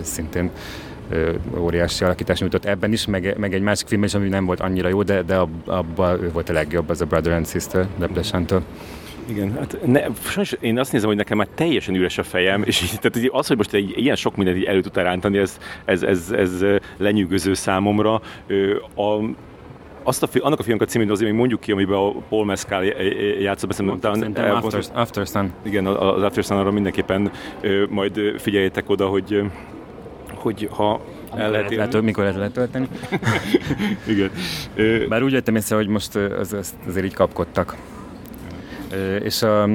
[0.03, 0.51] szintén
[1.59, 4.89] óriási alakítás nyújtott ebben is, meg, meg egy másik filmben is, ami nem volt annyira
[4.89, 8.62] jó, de, de abban ő volt a legjobb, az a Brother and Sister, Debdesantől.
[9.28, 12.82] Igen, hát ne, sajnos én azt nézem, hogy nekem már teljesen üres a fejem, és
[12.82, 16.03] így, tehát az, hogy most egy ilyen sok mindent így elő tudtál rántani, ez, ez,
[16.03, 16.65] ez, ez
[16.97, 18.15] lenyűgöző számomra.
[18.95, 19.20] A,
[20.05, 22.85] azt a, annak a filmnek a címét azért még mondjuk ki, amiben a Paul Mescal
[23.40, 25.52] játszott, beszélni, Szerintem After, After Sun.
[25.62, 27.31] Igen, az After Sun arra mindenképpen
[27.89, 29.43] majd figyeljétek oda, hogy
[30.35, 31.01] hogy ha
[31.36, 32.89] el lehet, lehet mikor lehet letölteni.
[34.12, 34.31] Igen.
[35.09, 37.76] Bár úgy vettem észre, hogy most az, az, azért így kapkodtak.
[39.22, 39.62] És a,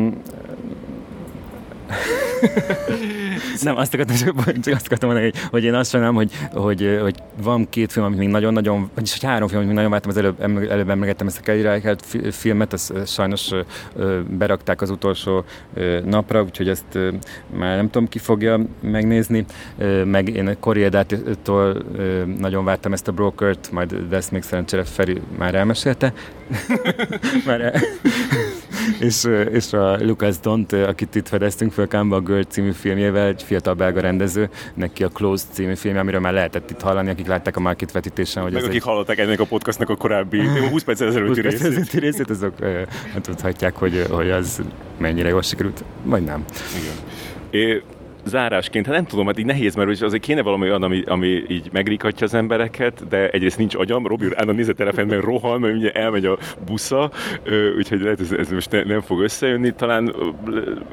[3.61, 4.16] nem, azt akartam,
[4.61, 8.06] csak azt akartam mondani, hogy, hogy én azt sajnálom, hogy, hogy, hogy van két film,
[8.06, 11.28] amit még nagyon-nagyon, vagyis hogy három film, amit még nagyon vártam, az előbb, előbb emlegettem
[11.28, 13.49] ezt a Kelly Reichardt filmet, azt sajnos
[14.38, 15.44] berakták az utolsó
[16.06, 16.98] napra, úgyhogy ezt
[17.57, 19.45] már nem tudom, ki fogja megnézni,
[20.03, 21.84] meg én Koriedától
[22.38, 26.14] nagyon vártam ezt a Brokert, majd de ezt még szerencsére Feri már elmesélte.
[27.45, 27.74] már el
[28.99, 33.73] és, és a Lucas Dont, akit itt fedeztünk fel Kamba Girl című filmjével, egy fiatal
[33.73, 37.60] belga rendező, neki a Close című filmje, amiről már lehetett itt hallani, akik látták a
[37.60, 38.43] market vetítésen.
[38.43, 38.84] Hogy Meg akik egy...
[38.84, 41.76] hallották ennek a podcastnak a korábbi 20 perc ezelőtti részét.
[41.76, 42.53] 20 részét, azok
[43.14, 44.61] hát tudhatják, hogy, hogy az
[44.97, 46.45] mennyire jól sikerült, vagy nem.
[46.81, 46.95] Igen.
[47.49, 47.84] É,
[48.30, 51.69] zárásként, hát nem tudom, hát így nehéz, mert azért kéne valami olyan, ami, ami így
[51.72, 55.91] megrikatja az embereket, de egyrészt nincs agyam, Robi úr állandóan a telefonban, rohan, mert ugye
[55.91, 57.11] elmegy a busza,
[57.77, 59.73] úgyhogy lehet, ez, ez most ne, nem fog összejönni.
[59.73, 60.15] Talán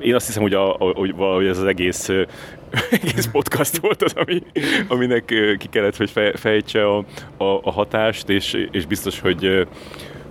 [0.01, 2.09] én azt hiszem, hogy, a, hogy valahogy ez az egész
[3.03, 4.43] egész podcast volt az, ami,
[4.89, 5.25] aminek
[5.59, 6.97] ki kellett, hogy fejtse a,
[7.37, 9.67] a, a hatást, és, és biztos, hogy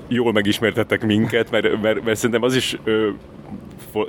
[0.08, 2.78] jól megismertettek minket, mert, mert, mert szerintem az is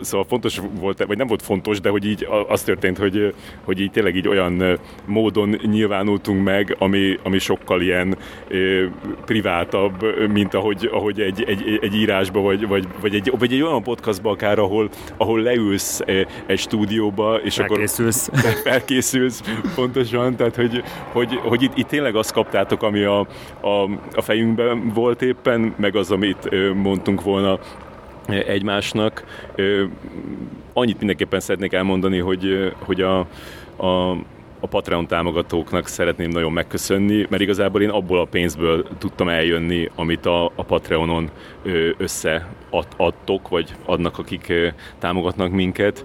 [0.01, 3.35] szóval fontos volt, vagy nem volt fontos, de hogy így az történt, hogy,
[3.65, 8.17] hogy így tényleg így olyan módon nyilvánultunk meg, ami, ami sokkal ilyen
[9.25, 13.83] privátabb, mint ahogy, ahogy egy, egy, egy írásba, vagy, vagy, vagy, egy, vagy egy olyan
[13.83, 16.01] podcastba akár, ahol, ahol leülsz
[16.47, 18.29] egy stúdióba, és felkészülsz.
[18.29, 19.43] akkor felkészülsz,
[19.75, 20.83] pontosan, tehát hogy,
[21.13, 23.19] hogy, hogy itt, itt tényleg azt kaptátok, ami a,
[23.61, 27.59] a, a fejünkben volt éppen, meg az, amit mondtunk volna
[28.27, 29.25] egymásnak.
[30.73, 33.19] Annyit mindenképpen szeretnék elmondani, hogy, hogy a,
[33.77, 34.11] a,
[34.61, 40.27] a Patreon támogatóknak szeretném nagyon megköszönni, mert igazából én abból a pénzből tudtam eljönni, amit
[40.27, 41.31] a, a Patreonon
[41.97, 44.53] összeadtok, vagy adnak, akik
[44.99, 46.05] támogatnak minket.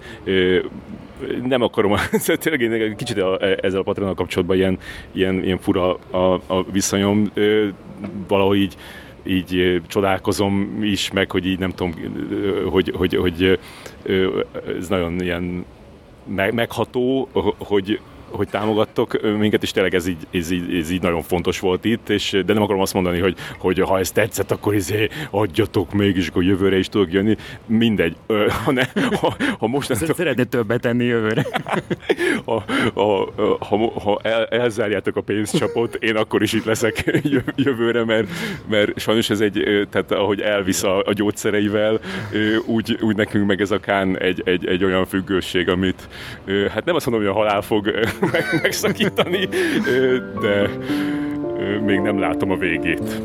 [1.44, 1.94] Nem akarom,
[2.40, 3.24] tényleg én kicsit
[3.60, 4.78] ezzel a Patreonnal kapcsolatban ilyen,
[5.12, 7.32] ilyen, ilyen fura a, a viszonyom,
[8.28, 8.76] valahogy így
[9.26, 11.94] így csodálkozom is, meg hogy így nem tudom,
[12.70, 13.58] hogy, hogy, hogy
[14.78, 15.64] ez nagyon ilyen
[16.30, 17.28] megható,
[17.58, 18.00] hogy,
[18.32, 22.08] hogy támogattok minket, és tényleg ez így, ez, így, ez így nagyon fontos volt itt,
[22.08, 26.16] és, de nem akarom azt mondani, hogy, hogy ha ez tetszett, akkor izé adjatok még,
[26.16, 27.36] és akkor jövőre is tudok jönni.
[27.66, 28.16] Mindegy.
[28.64, 28.82] Ha, ne,
[29.20, 30.16] ha, ha most nem tudok...
[30.16, 31.46] Szeretnél többet tenni jövőre.
[32.44, 32.64] ha,
[32.94, 37.20] ha, ha, ha el, elzárjátok a pénzcsapot, én akkor is itt leszek
[37.56, 38.28] jövőre, mert,
[38.68, 42.00] mert sajnos ez egy, tehát ahogy elvisz a, a gyógyszereivel,
[42.66, 46.08] úgy, úgy nekünk meg ez a kán egy, egy, egy olyan függőség, amit
[46.70, 47.94] hát nem azt mondom, hogy a halál fog
[48.32, 49.48] meg, megszakítani,
[50.40, 50.68] de
[51.84, 53.20] még nem látom a végét.